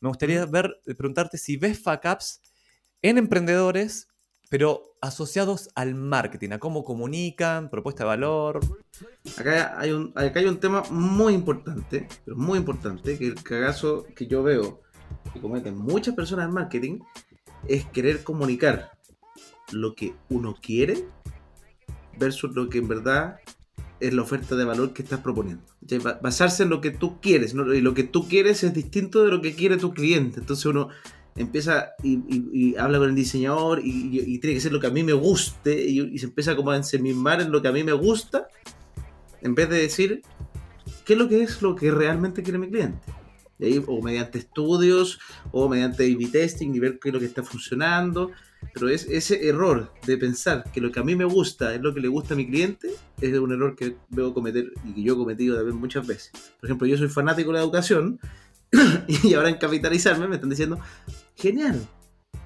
[0.00, 2.40] me gustaría ver, preguntarte si ves FACAPS
[3.00, 4.08] en emprendedores,
[4.50, 8.58] pero asociados al marketing, a cómo comunican, propuesta de valor.
[9.38, 14.04] Acá hay un, acá hay un tema muy importante, pero muy importante, que el cagazo
[14.16, 14.82] que yo veo
[15.32, 16.98] que cometen muchas personas en marketing
[17.68, 18.98] es querer comunicar
[19.70, 21.04] lo que uno quiere
[22.18, 23.36] versus lo que en verdad
[24.00, 25.62] es la oferta de valor que estás proponiendo.
[26.22, 29.40] Basarse en lo que tú quieres, y lo que tú quieres es distinto de lo
[29.40, 30.40] que quiere tu cliente.
[30.40, 30.88] Entonces uno
[31.36, 35.12] empieza y, habla con el diseñador y, tiene que ser lo que a mí me
[35.12, 38.48] guste y, se empieza como a ensemismar en lo que a mí me gusta,
[39.40, 40.22] en vez de decir
[41.04, 42.98] qué es lo que es lo que realmente quiere mi cliente.
[43.86, 45.18] O mediante estudios,
[45.52, 48.30] o mediante A-B testing y ver qué es lo que está funcionando.
[48.72, 51.92] Pero es ese error de pensar que lo que a mí me gusta es lo
[51.92, 52.88] que le gusta a mi cliente,
[53.20, 56.32] es un error que veo cometer y que yo he cometido también muchas veces.
[56.60, 58.18] Por ejemplo, yo soy fanático de la educación
[59.22, 60.80] y ahora en capitalizarme me están diciendo,
[61.36, 61.86] genial,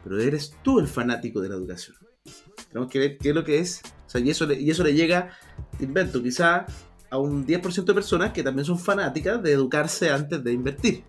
[0.03, 1.97] pero eres tú el fanático de la educación.
[2.71, 3.83] Tenemos que ver qué es lo que es.
[4.07, 5.31] O sea, y eso le, y eso le llega,
[5.79, 6.67] te invento, quizá
[7.11, 11.05] a un 10% de personas que también son fanáticas de educarse antes de invertir.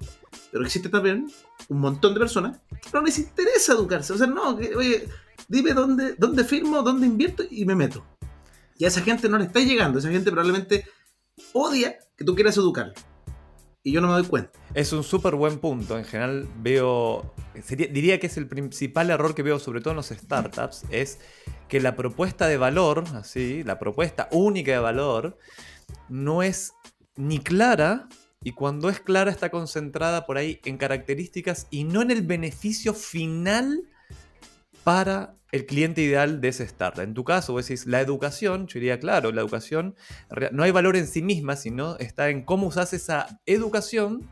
[0.51, 1.29] Pero existe también
[1.67, 4.13] un montón de personas que no les interesa educarse.
[4.13, 5.07] O sea, no, oye,
[5.47, 8.05] dime dónde, dónde firmo, dónde invierto y me meto.
[8.77, 9.99] Y a esa gente no le está llegando.
[9.99, 10.85] Esa gente probablemente
[11.53, 12.93] odia que tú quieras educar
[13.83, 14.51] y yo no me doy cuenta.
[14.73, 15.97] Es un súper buen punto.
[15.97, 17.33] En general veo,
[17.69, 21.19] diría que es el principal error que veo sobre todo en los startups, es
[21.67, 25.37] que la propuesta de valor, así, la propuesta única de valor,
[26.09, 26.73] no es
[27.15, 28.07] ni clara
[28.41, 32.93] y cuando es clara está concentrada por ahí en características y no en el beneficio
[32.93, 33.83] final
[34.83, 37.03] para el cliente ideal de ese startup.
[37.03, 39.95] En tu caso, vos decís, la educación, yo diría, claro, la educación
[40.51, 44.29] no hay valor en sí misma, sino está en cómo usas esa educación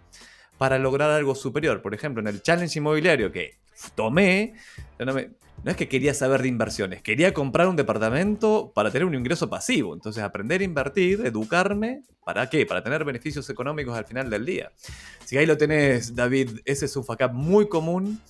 [0.58, 1.82] para lograr algo superior.
[1.82, 3.60] Por ejemplo, en el challenge inmobiliario que
[3.96, 4.54] tomé,
[5.64, 9.50] no, es que quería saber de inversiones, quería comprar un departamento para tener un ingreso
[9.50, 9.94] pasivo.
[9.94, 12.66] Entonces, aprender a invertir, educarme, ¿para qué?
[12.66, 14.72] Para tener beneficios económicos al final del día.
[15.26, 18.22] Si ahí lo tenés, David, ese es un fuck muy común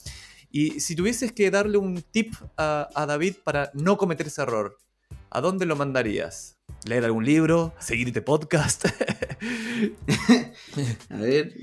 [0.51, 4.78] y si tuvieses que darle un tip a, David para no cometer ese error,
[5.30, 6.57] ¿a dónde lo mandarías?
[6.86, 7.73] ¿Leer algún libro?
[7.80, 8.86] ¿Seguirte podcast?
[11.09, 11.53] a ver,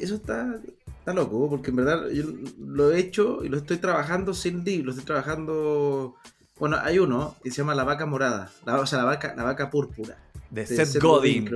[0.00, 0.60] eso está,
[1.04, 2.24] está loco, porque en verdad yo
[2.58, 6.16] lo he hecho y lo estoy trabajando sin libro, lo estoy trabajando...
[6.58, 9.42] Bueno, hay uno que se llama La Vaca Morada, la, o sea, la vaca, la
[9.42, 10.16] vaca púrpura.
[10.48, 11.50] De, Seth, Godin.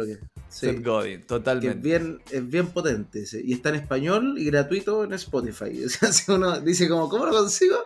[0.51, 1.79] Seth Godin, totalmente.
[1.79, 5.83] es bien, es bien potente y está en español y gratuito en Spotify.
[5.87, 7.77] O sea, si uno dice como, ¿cómo lo consigo?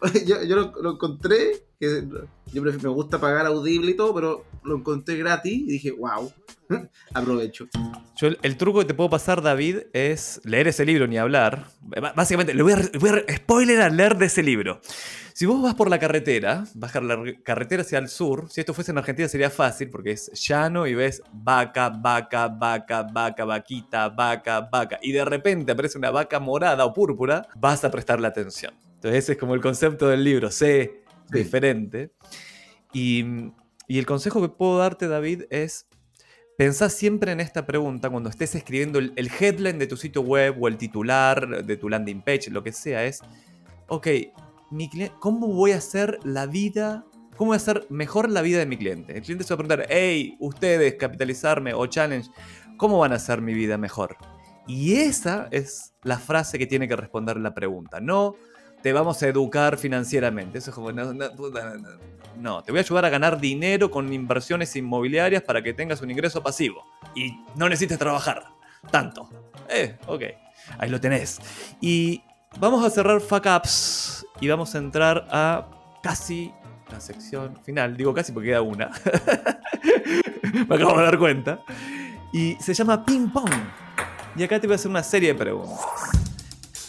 [0.26, 2.04] Yo, lo, encontré, que
[2.52, 6.30] yo me gusta pagar audible y todo, pero lo encontré gratis y dije, wow,
[7.14, 7.66] aprovecho.
[8.20, 11.66] El, truco que te puedo pasar, David, es leer ese libro ni hablar.
[12.14, 14.80] Básicamente, le voy a, spoiler a leer de ese libro.
[15.32, 18.92] Si vos vas por la carretera, bajar la carretera hacia el sur, si esto fuese
[18.92, 24.62] en Argentina sería fácil porque es llano y ves vaca, vaca, vaca, vaca, vaquita, vaca,
[24.62, 28.72] vaca, y de repente aparece una vaca morada o púrpura, vas a prestarle atención.
[29.06, 32.12] Entonces ese es como el concepto del libro, sé diferente.
[32.92, 33.24] Y,
[33.86, 35.86] y el consejo que puedo darte, David, es
[36.56, 40.56] Pensá siempre en esta pregunta cuando estés escribiendo el, el, headline de tu sitio web
[40.58, 43.20] o el titular de tu landing page, lo que sea, es,
[43.88, 44.08] ok,
[45.20, 47.04] ¿cómo voy a hacer la vida,
[47.36, 49.18] cómo voy a hacer mejor la vida de mi cliente?
[49.18, 52.30] El cliente se va a preguntar, hey, ustedes, capitalizarme o challenge,
[52.78, 54.16] ¿cómo van a hacer mi vida mejor?
[54.66, 58.34] Y esa es la frase que tiene que responder la pregunta, no
[58.82, 60.58] te vamos a educar financieramente.
[60.58, 65.62] Eso es como, no, te voy a ayudar a ganar dinero con inversiones inmobiliarias para
[65.62, 68.44] que tengas un ingreso pasivo y no necesites trabajar
[68.90, 69.28] tanto.
[69.68, 70.22] Eh, ok,
[70.78, 71.40] ahí lo tenés.
[71.80, 72.22] Y
[72.58, 75.68] vamos a cerrar fuck ups y vamos a entrar a
[76.02, 76.52] casi
[76.90, 77.96] la sección final.
[77.96, 78.90] Digo casi porque queda una.
[80.68, 81.60] Me acabo de dar cuenta.
[82.32, 83.50] Y se llama Ping Pong.
[84.36, 86.25] Y acá te voy a hacer una serie de preguntas.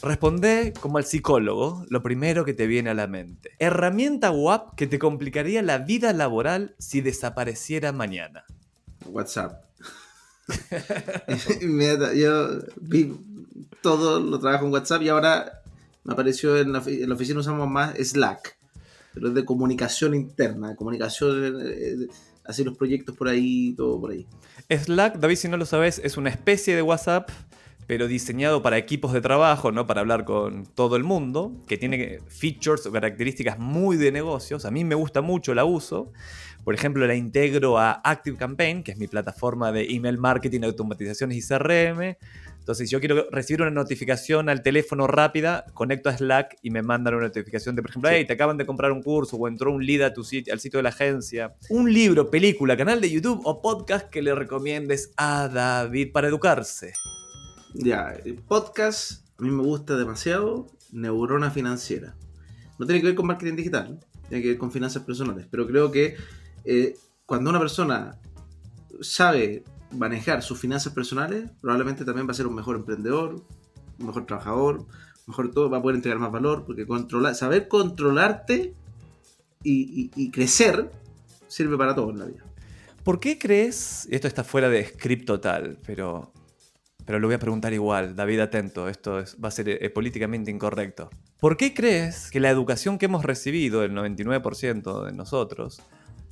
[0.01, 3.51] Responde como al psicólogo lo primero que te viene a la mente.
[3.57, 8.45] Herramienta WAP que te complicaría la vida laboral si desapareciera mañana.
[9.07, 9.63] WhatsApp.
[12.15, 13.13] Yo vi
[13.81, 15.61] todo lo trabajo en WhatsApp y ahora
[16.03, 18.57] me apareció en la, oficina usamos más Slack,
[19.13, 22.07] pero es de comunicación interna, comunicación, eh,
[22.45, 24.25] así los proyectos por ahí, todo por ahí.
[24.69, 27.29] Slack, David, si no lo sabes, es una especie de WhatsApp,
[27.87, 32.19] pero diseñado para equipos de trabajo, no para hablar con todo el mundo, que tiene
[32.27, 34.65] features o características muy de negocios.
[34.65, 36.11] A mí me gusta mucho, la uso.
[36.65, 41.47] Por ejemplo, la integro a ActiveCampaign, que es mi plataforma de email marketing, automatizaciones y
[41.47, 42.17] CRM.
[42.59, 46.81] Entonces, si yo quiero recibir una notificación al teléfono rápida, conecto a Slack y me
[46.81, 49.71] mandan una notificación de, por ejemplo, hey, te acaban de comprar un curso o entró
[49.71, 51.55] un lead a tu sitio, al sitio de la agencia.
[51.69, 56.91] Un libro, película, canal de YouTube o podcast que le recomiendes a David para educarse.
[57.79, 62.15] Ya, el podcast a mí me gusta demasiado, Neurona Financiera.
[62.79, 65.91] No tiene que ver con marketing digital, tiene que ver con finanzas personales, pero creo
[65.91, 66.15] que
[66.65, 66.95] eh,
[67.27, 68.19] cuando una persona
[69.01, 73.43] sabe manejar sus finanzas personales, probablemente también va a ser un mejor emprendedor,
[73.99, 74.85] un mejor trabajador,
[75.27, 78.73] mejor todo, va a poder entregar más valor, porque controlar, saber controlarte
[79.63, 80.89] y crecer
[81.47, 82.43] sirve para todo en la vida.
[83.03, 86.33] ¿Por qué crees, esto está fuera de script total, pero,
[87.07, 90.51] pero lo voy a preguntar igual, David, atento, esto es- va a ser eh, políticamente
[90.51, 91.09] incorrecto.
[91.39, 95.81] ¿Por qué crees que la educación que hemos recibido, el 99% de nosotros,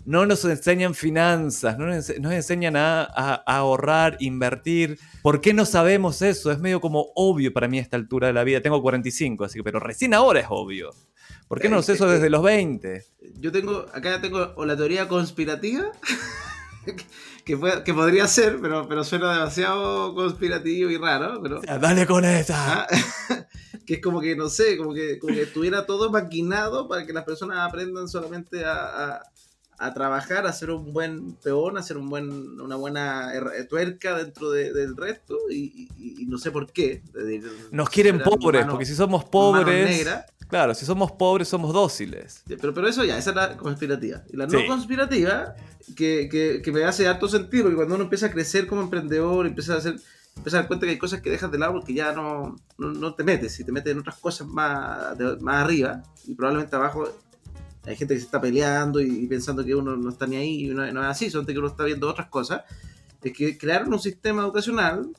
[0.05, 4.99] no nos enseñan finanzas, no nos, ense- nos enseñan a, a- a ahorrar, invertir?
[5.23, 6.51] ¿Por qué no sabemos eso?
[6.51, 8.61] Es medio como obvio para mí a esta altura de la vida.
[8.61, 10.91] Tengo 45, así que, pero recién ahora es obvio.
[11.47, 13.03] ¿Por qué no sé eso desde los 20?
[13.39, 15.86] Yo tengo, acá tengo o la teoría conspirativa,
[17.46, 21.62] que, puede- que podría ser, pero, pero suena demasiado conspirativo y raro, pero...
[21.62, 22.82] Dale con esa.
[22.84, 22.88] Ah,
[23.86, 27.14] que es como que, no sé, como que, como que estuviera todo maquinado para que
[27.14, 28.74] las personas aprendan solamente a,
[29.16, 29.22] a-
[29.78, 34.17] a trabajar, a ser un buen peón, a ser un buen, una buena her- tuerca
[34.17, 37.01] dentro de- del resto, y, y- y no sé por qué.
[37.71, 40.07] Nos quieren pobres, mano- porque si somos pobres.
[40.47, 42.43] Claro, si somos pobres, somos dóciles.
[42.47, 44.21] Pero, pero eso ya, esa es la conspirativa.
[44.32, 44.55] Y la Sí.
[44.57, 45.55] no conspirativa,
[45.95, 49.47] que, que, que me hace harto sentido, porque cuando uno empieza a crecer como emprendedor,
[49.47, 49.95] empieza a hacer,
[50.38, 52.91] empieza a dar cuenta que hay cosas que dejas de lado porque ya no, no,
[52.91, 56.76] no te metes, y te metes en otras cosas más, de- más arriba, y probablemente
[56.76, 57.09] abajo
[57.86, 60.65] hay gente que se está peleando y, y pensando que uno no está ni ahí,
[60.65, 62.61] y no, no es así, son que uno está viendo otras cosas.
[63.23, 65.09] Es que crearon un sistema educacional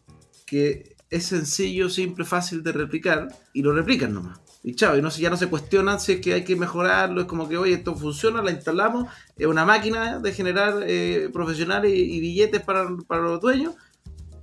[0.45, 4.41] que es sencillo, simple, fácil de replicar, y lo replican nomás.
[4.63, 7.27] Y chao, y no, ya no se cuestionan si es que hay que mejorarlo, es
[7.29, 9.07] como que, oye, esto funciona, la instalamos,
[9.37, 13.75] es una máquina de generar eh, profesionales y, y billetes para, para los dueños,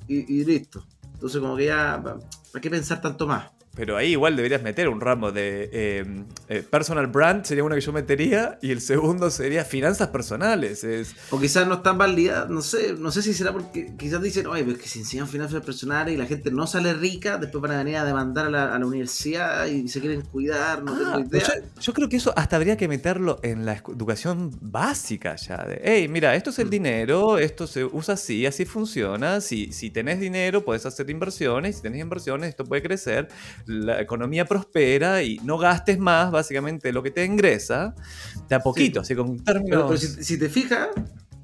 [0.08, 0.86] y, y listo.
[1.14, 3.52] Entonces como que ya, ¿para qué pensar tanto más?
[3.76, 6.06] Pero ahí igual deberías meter un ramo de eh,
[6.48, 10.84] eh, personal brand, sería uno que yo metería, y el segundo sería finanzas personales.
[10.84, 14.46] Es, O quizás no están validadas, no sé, no sé si será porque quizás dicen,
[14.46, 17.62] oye, pero es que si enseñan finanzas personales y la gente no sale rica, después
[17.64, 20.94] van a venir a demandar a la, a la universidad y se quieren cuidar, no
[20.94, 21.48] Ah, tengo idea.
[21.48, 25.58] yo, yo creo que eso hasta habría que meterlo en la educación básica ya.
[25.66, 26.70] De, hey, mira, esto es el Mm.
[26.70, 29.42] dinero, esto se usa así, así funciona.
[29.42, 31.78] Si, si tenés dinero, puedes hacer inversiones.
[31.78, 33.28] Si tenés inversiones, esto puede crecer.
[33.66, 37.96] La economía prospera y no gastes más, básicamente, lo que te ingresa.
[38.50, 39.70] De a poquito, así con términos.
[39.70, 40.90] Pero, pero si, si te fijas,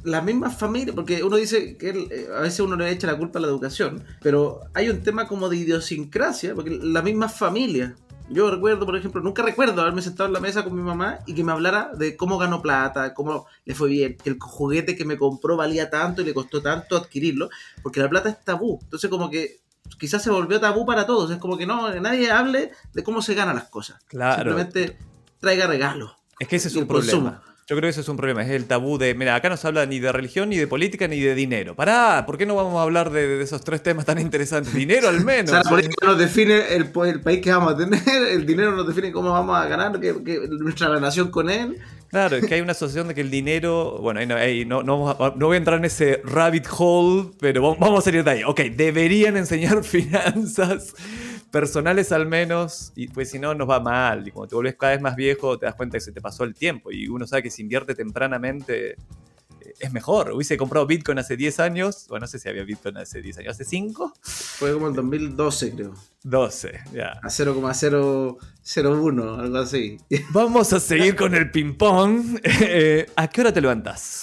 [0.04, 3.18] las mismas familias, porque uno dice que el- eh, a veces uno le echa la
[3.18, 7.96] culpa a la educación, pero hay un tema como de idiosincrasia, porque la misma familia.
[8.32, 11.34] Yo recuerdo, por ejemplo, nunca recuerdo haberme sentado en la mesa con mi mamá y
[11.34, 15.04] que me hablara de cómo ganó plata, cómo le fue bien, que el juguete que
[15.04, 17.50] me compró valía tanto y le costó tanto adquirirlo,
[17.82, 18.78] porque la plata es tabú.
[18.84, 19.62] Entonces, como que
[19.98, 21.32] quizás se volvió tabú para todos.
[21.32, 24.04] Es como que no, nadie hable de cómo se ganan las cosas.
[24.08, 24.52] Claro.
[24.52, 24.98] Simplemente
[25.40, 26.16] traiga regalos.
[26.40, 27.12] Es que ese es un problema.
[27.12, 27.49] consumo.
[27.70, 28.42] Yo creo que ese es un problema.
[28.42, 31.08] Es el tabú de, mira, acá no se habla ni de religión, ni de política,
[31.08, 31.76] ni de dinero.
[31.76, 34.74] Pará, ¿por qué no vamos a hablar de, de esos tres temas tan interesantes?
[34.74, 35.52] Dinero al O menos.
[35.52, 38.02] sea, la política nos define el, país que vamos a tener,
[38.32, 41.78] el dinero nos define cómo vamos a ganar, que, que nuestra relación con él.
[42.10, 44.00] Claro, es que hay una asociación de que el dinero.
[44.02, 47.30] Bueno, no, ahí no, no, vamos a- no voy a entrar en ese rabbit hole,
[47.40, 48.42] pero vamos a salir de ahí.
[48.44, 50.96] Ok, deberían enseñar finanzas
[51.52, 54.28] personales al menos, y pues si no, nos va mal.
[54.28, 56.44] Y cuando te vuelves cada vez más viejo, te das cuenta que se te pasó
[56.44, 56.92] el tiempo.
[56.92, 58.92] Y uno sabe que si invierte tempranamente.
[58.92, 58.96] eh,
[59.80, 60.32] Es mejor.
[60.32, 62.06] Hubiese comprado Bitcoin hace 10 años.
[62.10, 63.52] Bueno, no sé si había Bitcoin hace 10 años.
[63.52, 64.14] ¿Hace 5?
[64.22, 65.94] Fue como en 2012, creo.
[66.24, 67.20] 12, ya.
[67.24, 69.98] A 0,001, algo así.
[70.32, 72.40] Vamos a seguir con el ping-pong.
[72.62, 74.22] Eh, ¿A qué hora te levantas?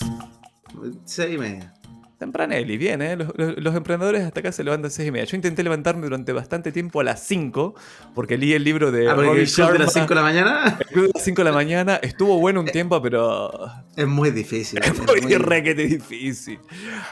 [1.05, 1.73] 6 y media.
[2.19, 3.15] Tempranelli, bien, ¿eh?
[3.15, 5.27] Los, los- los emprendedores hasta acá se levantan a 6 y media.
[5.27, 7.75] Yo intenté levantarme durante bastante tiempo a las 5,
[8.15, 10.07] porque leí el libro de Ah, porque el club de las Sharma.
[10.07, 11.97] 5 de la mañana El club de las 5 de la mañana.
[11.97, 13.51] Estuvo bueno un tiempo, pero
[13.97, 14.79] es muy difícil.
[14.83, 16.59] es es muy muy- requete difícil.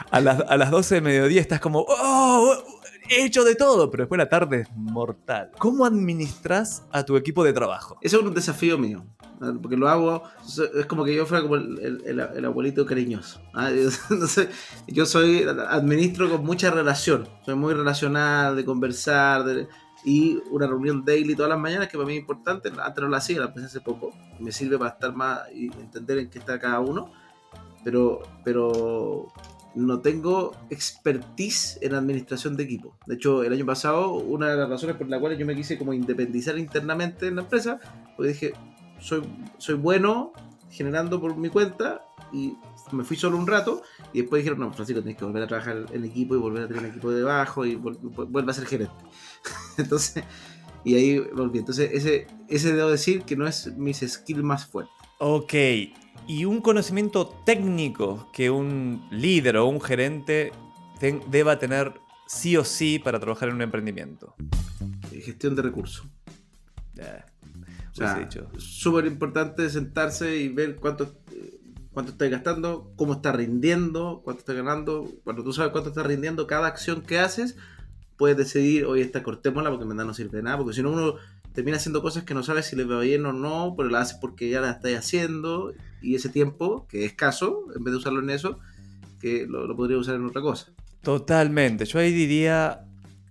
[0.09, 2.55] A las, a las 12 del mediodía estás como, ¡oh!
[3.09, 5.51] He hecho de todo, pero después la tarde es mortal.
[5.57, 7.97] ¿Cómo administras a tu equipo de trabajo?
[8.01, 9.05] Eso es un desafío mío.
[9.61, 10.23] Porque lo hago,
[10.75, 13.41] es como que yo fuera como el, el- el- el abuelito cariñoso.
[14.09, 14.47] Entonces,
[14.87, 17.27] yo soy, administro con mucha relación.
[17.45, 19.45] Soy muy relacional, de conversar,
[20.05, 22.71] y una reunión daily todas las mañanas que para mí es importante.
[22.81, 24.11] Antes no la hacía, la empecé hace poco.
[24.39, 27.11] Me sirve para estar más y entender en qué está cada uno.
[27.83, 29.27] Pero, pero
[29.75, 32.97] no tengo expertise en administración de equipo.
[33.05, 35.77] De hecho, el año pasado, una de las razones por las cuales yo me quise
[35.77, 37.79] como independizar internamente en la empresa,
[38.15, 38.53] porque dije,
[38.99, 39.23] soy,
[39.57, 40.33] soy bueno
[40.69, 42.57] generando por mi cuenta y
[42.91, 43.81] me fui solo un rato
[44.13, 46.67] y después dijeron, no, Francisco, tienes que volver a trabajar en equipo y volver a
[46.67, 48.93] tener un equipo debajo y vuelve a ser gerente.
[49.77, 50.23] Entonces,
[50.83, 51.59] y ahí volví.
[51.59, 54.93] Entonces, ese, ese debo decir que no es mis skills más fuertes.
[55.19, 55.53] Ok,
[56.27, 60.51] y un conocimiento técnico que un líder o un gerente
[61.29, 61.93] deba tener
[62.27, 64.35] sí o sí para trabajar en un emprendimiento.
[65.11, 66.05] Gestión de recursos.
[66.97, 67.23] Eh,
[67.91, 71.13] O sea, súper importante sentarse y ver cuánto,
[71.93, 75.09] cuánto estás gastando, cómo está rindiendo, cuánto estás ganando.
[75.23, 77.55] Cuando tú sabes cuánto está rindiendo cada acción que haces,
[78.17, 80.57] puedes decidir, oye, esta cortémosla porque en verdad no sirve de nada.
[80.57, 81.15] Porque si no, uno
[81.53, 84.17] termina haciendo cosas que no sabes si le va bien o no, pero la haces
[84.19, 85.73] porque ya la estás haciendo.
[86.05, 88.59] Y ese tiempo, que es escaso, en vez de usarlo en eso,
[89.19, 90.71] que lo, lo podría usar en otra cosa.
[91.01, 91.85] Totalmente.
[91.85, 92.81] Yo ahí diría.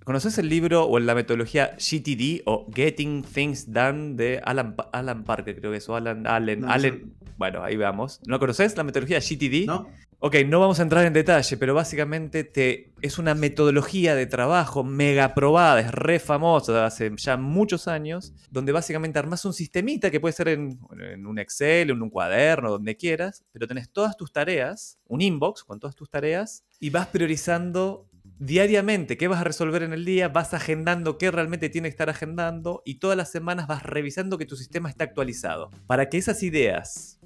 [0.05, 5.59] ¿Conoces el libro o la metodología GTD o Getting Things Done de Alan, Alan Parker,
[5.59, 6.61] creo que es, o Alan Allen?
[6.61, 7.14] No, Allen.
[7.39, 8.20] Bueno, ahí vamos.
[8.27, 9.66] ¿No conoces la metodología GTD?
[9.66, 9.89] ¿No?
[10.27, 14.83] Ok, no vamos a entrar en detalle, pero básicamente te, es una metodología de trabajo
[14.83, 20.20] mega probada, es re famosa hace ya muchos años, donde básicamente armas un sistemita que
[20.20, 20.79] puede ser en,
[21.27, 25.79] un Excel, en un cuaderno, donde quieras, pero tenés todas tus tareas, un inbox con
[25.79, 28.09] todas tus tareas, y vas priorizando
[28.39, 32.09] diariamente qué vas a resolver en el día, vas agendando qué realmente tiene que estar
[32.09, 36.43] agendando, y todas las semanas vas revisando que tu sistema está actualizado, para que esas
[36.43, 37.20] ideas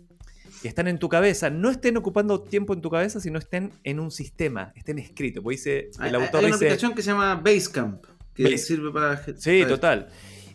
[0.62, 4.00] que están en tu cabeza no estén ocupando tiempo en tu cabeza, sino estén en
[4.00, 5.42] un sistema, estén escritos.
[5.42, 6.66] Porque dice, el hay- autor hay una dice.
[6.66, 8.04] aplicación que se llama Basecamp,
[8.34, 9.22] que Base- sirve para...
[9.36, 10.08] Sí, para- total.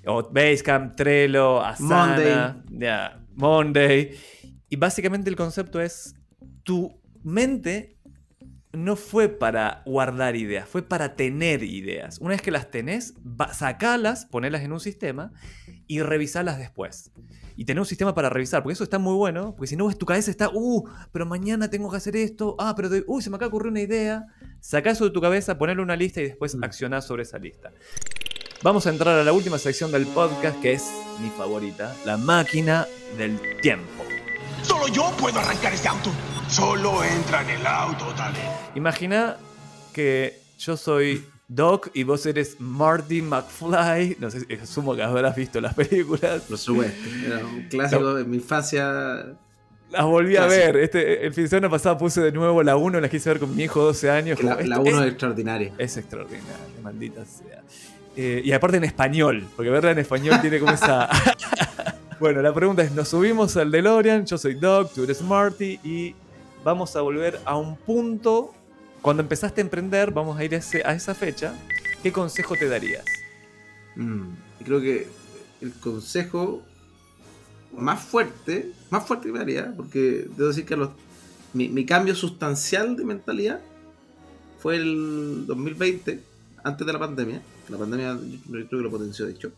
[0.05, 4.11] O Basecamp, Trello, Asana, ya, Monday.
[4.69, 6.15] Y básicamente el concepto es:
[6.63, 7.97] tu mente
[8.73, 12.17] no fue para guardar ideas, fue para tener ideas.
[12.19, 13.13] Una vez que las tenés,
[13.53, 15.31] sacalas, ponelas en un sistema
[15.87, 17.11] y revisarlas después.
[17.55, 19.97] Y tener un sistema para revisar, porque eso está muy bueno, porque si no, ves
[19.97, 23.29] tu cabeza está, uh, pero mañana tengo que hacer esto, ah, pero, de- uy, se
[23.29, 24.25] me acaba de ocurrir una idea.
[24.59, 26.63] Sacá eso de tu cabeza, ponerle una lista y después Mm.
[26.63, 27.71] accionar sobre esa lista.
[28.63, 30.89] Vamos a entrar a la última sección del podcast, que es
[31.21, 32.87] mi favorita, la máquina
[33.19, 34.03] del tiempo.
[34.63, 36.11] Solo yo puedo arrancar este auto.
[36.53, 38.37] Solo entra en el auto, dale.
[38.75, 39.37] Imagina
[39.91, 44.17] que yo soy Doc y vos eres Marty McFly.
[44.19, 46.43] No sé, si- asumo que habrás visto las películas.
[46.43, 47.09] Por supuesto.
[47.25, 49.35] Era un clásico de mi infancia.
[49.89, 50.77] Las volví a ver.
[50.77, 53.55] Este, el fin de semana pasado puse de nuevo la 1, la quise ver con
[53.55, 54.43] mi hijo de 12 años.
[54.43, 55.73] La, como, la esto uno es, es extraordinaria.
[55.79, 57.63] es extraordinaria, maldita sea.
[58.15, 61.09] Eh, y aparte en español, porque verla en español tiene como esa...
[62.19, 66.15] bueno, la pregunta es, nos subimos al DeLorean, yo soy Doc, tú eres Marty, y
[66.63, 68.53] vamos a volver a un punto,
[69.01, 71.53] cuando empezaste a emprender, vamos a ir a, esa fecha,
[72.01, 73.05] ¿qué consejo te darías?
[73.95, 74.29] Mm,
[74.63, 75.07] creo que
[75.61, 76.61] el consejo
[77.77, 80.77] más fuerte, más fuerte que me haría, porque debo decir que
[81.53, 83.61] mi, mi cambio sustancial de mentalidad
[84.59, 86.21] fue el 2020,
[86.63, 87.41] antes de la pandemia.
[87.69, 89.51] La pandemia yo creo que lo potenció, de hecho.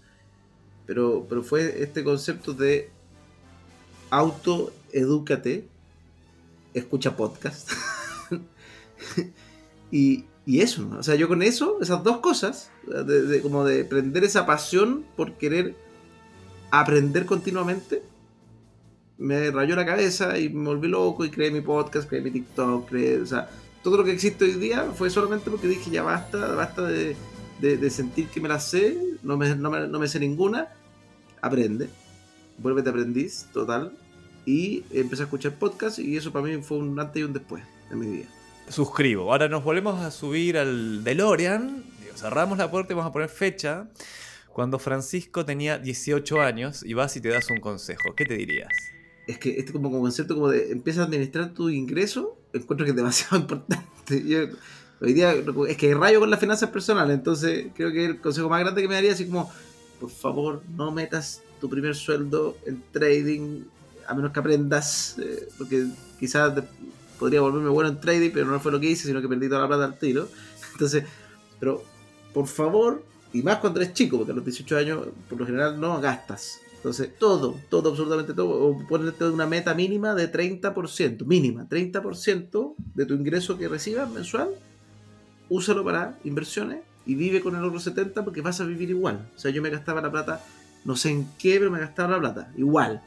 [0.86, 2.90] Pero, pero fue este concepto de
[4.10, 5.68] autoedúcate,
[6.80, 7.72] escucha podcast.
[9.92, 10.88] y, y eso.
[10.98, 15.34] O sea, yo con eso, esas dos cosas, de, como de prender esa pasión por
[15.34, 15.76] querer
[16.72, 18.04] aprender continuamente,
[19.18, 22.90] me rayó la cabeza y me volví loco y creé mi podcast, creé mi TikTok,
[22.90, 23.50] creé, o sea,
[23.82, 27.16] todo lo que existe hoy día fue solamente porque dije ya basta, basta de,
[27.62, 30.68] de- de sentir que me la sé, no me, no me- no me sé ninguna,
[31.42, 31.88] aprende,
[32.58, 33.94] vuélvete aprendiz, total,
[34.46, 37.64] y empecé a escuchar podcast y eso para mí fue un antes y un después
[37.92, 38.28] en mi vida.
[38.70, 39.32] Suscribo.
[39.32, 41.84] Ahora nos volvemos a subir al DeLorean,
[42.16, 43.88] cerramos la puerta y vamos a poner fecha,
[44.54, 48.16] cuando Francisco tenía 18 años y vas y te das un consejo.
[48.16, 48.70] ¿Qué te dirías?
[49.28, 52.96] es que este como concepto como de empieza a administrar tu ingreso, encuentro que es
[52.96, 54.24] demasiado importante.
[54.26, 54.40] Yo,
[55.02, 55.34] hoy día
[55.68, 58.88] es que rayo con las finanzas personales, entonces creo que el consejo más grande que
[58.88, 59.52] me daría es así como,
[60.00, 63.64] por favor, no metas tu primer sueldo en trading,
[64.08, 65.88] a menos que aprendas, eh, porque
[66.20, 66.54] quizás
[67.20, 69.62] podría volverme bueno en trading, pero no fue lo que hice, sino que perdí toda
[69.62, 70.28] la plata al tiro.
[70.74, 71.04] Entonces,
[71.60, 71.84] pero
[72.34, 73.04] por favor,
[73.34, 76.60] y más cuando eres chico, porque a los 18 años por lo general no gastas.
[76.76, 83.06] Entonces, todo, todo, absolutamente todo, o ponerte una meta mínima de 30%, mínima, 30% de
[83.08, 84.50] tu ingreso que recibas mensual,
[85.50, 89.28] úsalo para inversiones y vive con el otro 70% porque vas a vivir igual.
[89.36, 90.44] O sea, yo me gastaba la plata,
[90.84, 93.02] no sé en qué, pero me gastaba la plata, igual.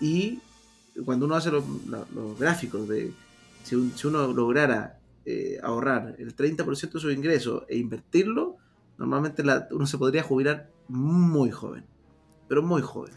[0.00, 0.40] Y
[1.04, 1.64] cuando uno hace los,
[2.38, 3.12] gráficos de
[3.64, 4.96] si, un- si uno lograra
[5.26, 8.56] eh, ahorrar el 30% de su ingreso e invertirlo,
[8.98, 11.84] normalmente la- uno se podría jubilar muy joven,
[12.48, 13.12] pero muy joven.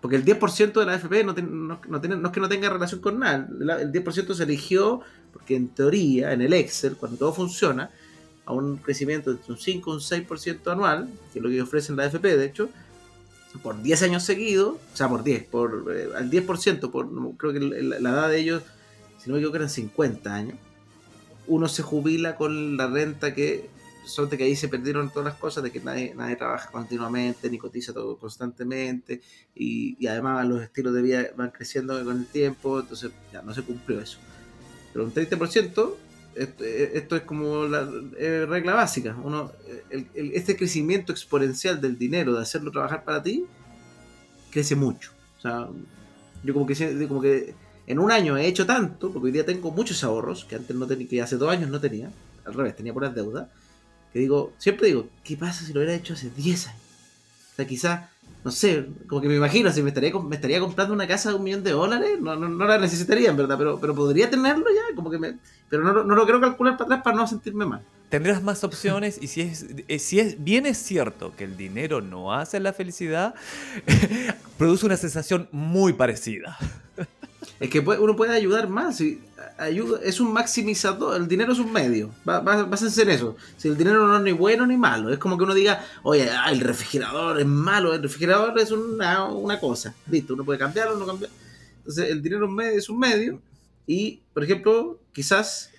[0.00, 3.20] Porque el 10% de la AFP no, tiene- no, es que no tenga relación con
[3.20, 5.00] nada, la- el 10% se eligió
[5.32, 7.90] porque en teoría, en el Excel, cuando todo funciona,
[8.44, 11.96] a un crecimiento de un 5 o un 6% anual, que es lo que ofrecen
[11.96, 12.68] la AFP, de hecho,
[13.62, 17.60] por 10 años seguidos, o sea, por 10, por, eh, al 10%, por, creo que
[17.60, 18.62] la edad de ellos,
[19.18, 20.58] si no me equivoco, eran 50 años,
[21.46, 23.70] uno se jubila con la renta que
[24.30, 27.58] de que ahí se perdieron todas las cosas, de que nadie, nadie trabaja continuamente, ni
[27.58, 29.20] cotiza todo constantemente,
[29.54, 33.62] y además los estilos de vida van creciendo con el tiempo, entonces ya no se
[33.62, 34.18] cumplió eso.
[34.92, 35.94] Pero un 30%,
[36.38, 39.16] esto, es como la eh, regla básica.
[39.22, 39.52] Uno,
[40.14, 43.44] este crecimiento exponencial del dinero, de hacerlo trabajar para ti,
[44.50, 45.12] crece mucho.
[45.38, 45.68] O sea,
[46.42, 47.54] yo como que, como que
[47.86, 50.86] en un año he hecho tanto, porque hoy día tengo muchos ahorros, que antes no
[50.86, 52.10] tenía, que hace dos años no tenía,
[52.44, 53.48] al revés, tenía puras deudas,
[54.12, 56.82] que digo, siempre digo, ¿qué pasa si lo hubiera hecho hace 10 años?
[57.52, 58.10] O sea, quizás,
[58.44, 61.36] no sé, como que me imagino, si me estaría, me estaría comprando una casa de
[61.36, 64.64] un millón de dólares, no, no, no la necesitaría en verdad, pero, pero podría tenerlo
[64.66, 65.38] ya, como que me...
[65.68, 67.82] Pero no, no lo quiero calcular para atrás para no sentirme mal.
[68.08, 72.00] Tendrás más opciones y si es, eh, si es bien es cierto que el dinero
[72.00, 73.34] no hace la felicidad,
[74.58, 76.56] produce una sensación muy parecida.
[77.60, 79.00] Es que uno puede ayudar más.
[79.00, 81.16] es un maximizador.
[81.20, 82.10] El dinero es un medio.
[82.28, 83.36] Va, va, básense en eso.
[83.56, 85.12] Si el dinero no es ni bueno ni malo.
[85.12, 87.94] Es como que uno diga, oye, ah, el refrigerador es malo.
[87.94, 89.94] El refrigerador es una, una cosa.
[90.10, 91.30] Listo, uno puede cambiarlo, no cambiar.
[91.78, 93.40] Entonces, el dinero es un medio-.
[93.86, 95.70] Y, por ejemplo, quizás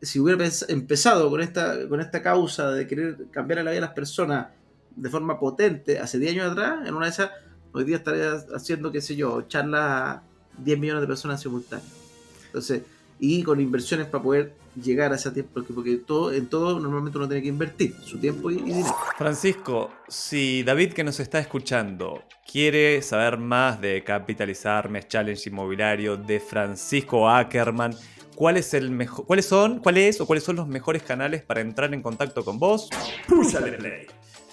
[0.00, 3.90] si hubiera empezado con esta, con esta causa de querer cambiar la vida de las
[3.90, 4.48] personas
[4.96, 7.30] de forma potente hace 10 años atrás, en una de esas,
[7.72, 10.20] hoy día estaría haciendo, qué sé yo, charlas
[10.58, 11.90] 10 millones de personas simultáneas.
[12.46, 12.82] Entonces,
[13.18, 17.18] y con inversiones para poder llegar a ese tiempo, porque, porque todo, en todo normalmente
[17.18, 18.96] uno tiene que invertir su tiempo y, y dinero.
[19.16, 26.40] Francisco, si David que nos está escuchando quiere saber más de Capitalizarme, Challenge Inmobiliario, de
[26.40, 27.94] Francisco Ackerman,
[28.34, 31.60] ¿cuál es el mejor, ¿cuáles son, cuál es o cuáles son los mejores canales para
[31.60, 32.88] entrar en contacto con vos?
[33.28, 34.06] Púchale play.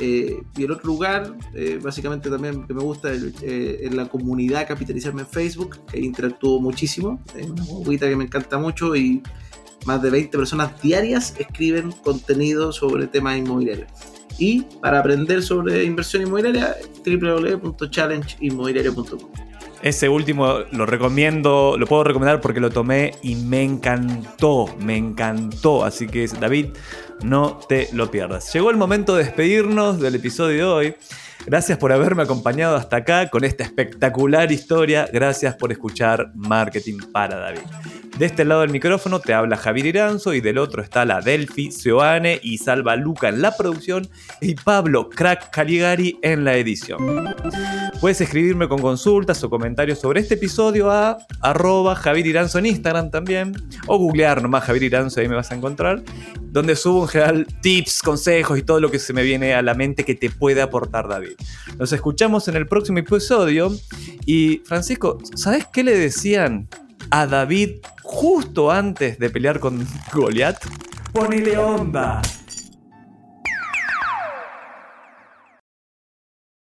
[0.00, 4.08] Eh, y el otro lugar, eh, básicamente también que me gusta, el- eh, en la
[4.08, 7.20] comunidad Capitalizarme en Facebook, que interactúo muchísimo.
[7.36, 9.22] Es una guita que me encanta mucho y
[9.86, 13.90] más de 20 personas diarias escriben contenido sobre temas inmobiliarios.
[14.38, 16.74] Y para aprender sobre inversión inmobiliaria,
[17.04, 19.30] www.challengeinmobiliario.com.
[19.82, 25.84] Ese último lo recomiendo, lo puedo recomendar porque lo tomé y me encantó, me encantó.
[25.84, 26.66] Así que David,
[27.22, 28.52] no te lo pierdas.
[28.52, 30.94] Llegó el momento de despedirnos del episodio de hoy.
[31.46, 35.08] Gracias por haberme acompañado hasta acá con esta espectacular historia.
[35.12, 37.62] Gracias por escuchar Marketing para David.
[38.18, 41.72] De este lado del micrófono te habla Javier Iranzo y del otro está la Delphi,
[41.72, 44.06] Seoane y Salva Luca en la producción
[44.42, 47.34] y Pablo Crack Caligari en la edición.
[47.98, 53.10] Puedes escribirme con consultas o comentarios sobre este episodio a arroba Javier Iranzo en Instagram
[53.10, 53.52] también,
[53.86, 56.02] o googlear nomás Javier Iranzo, ahí me vas a encontrar,
[56.40, 59.74] donde subo en general tips, consejos y todo lo que se me viene a la
[59.74, 61.29] mente que te puede aportar David.
[61.78, 63.72] Nos escuchamos en el próximo episodio
[64.26, 66.68] y Francisco, ¿sabes qué le decían
[67.10, 70.56] a David justo antes de pelear con Goliat?
[71.12, 72.22] Ponele onda.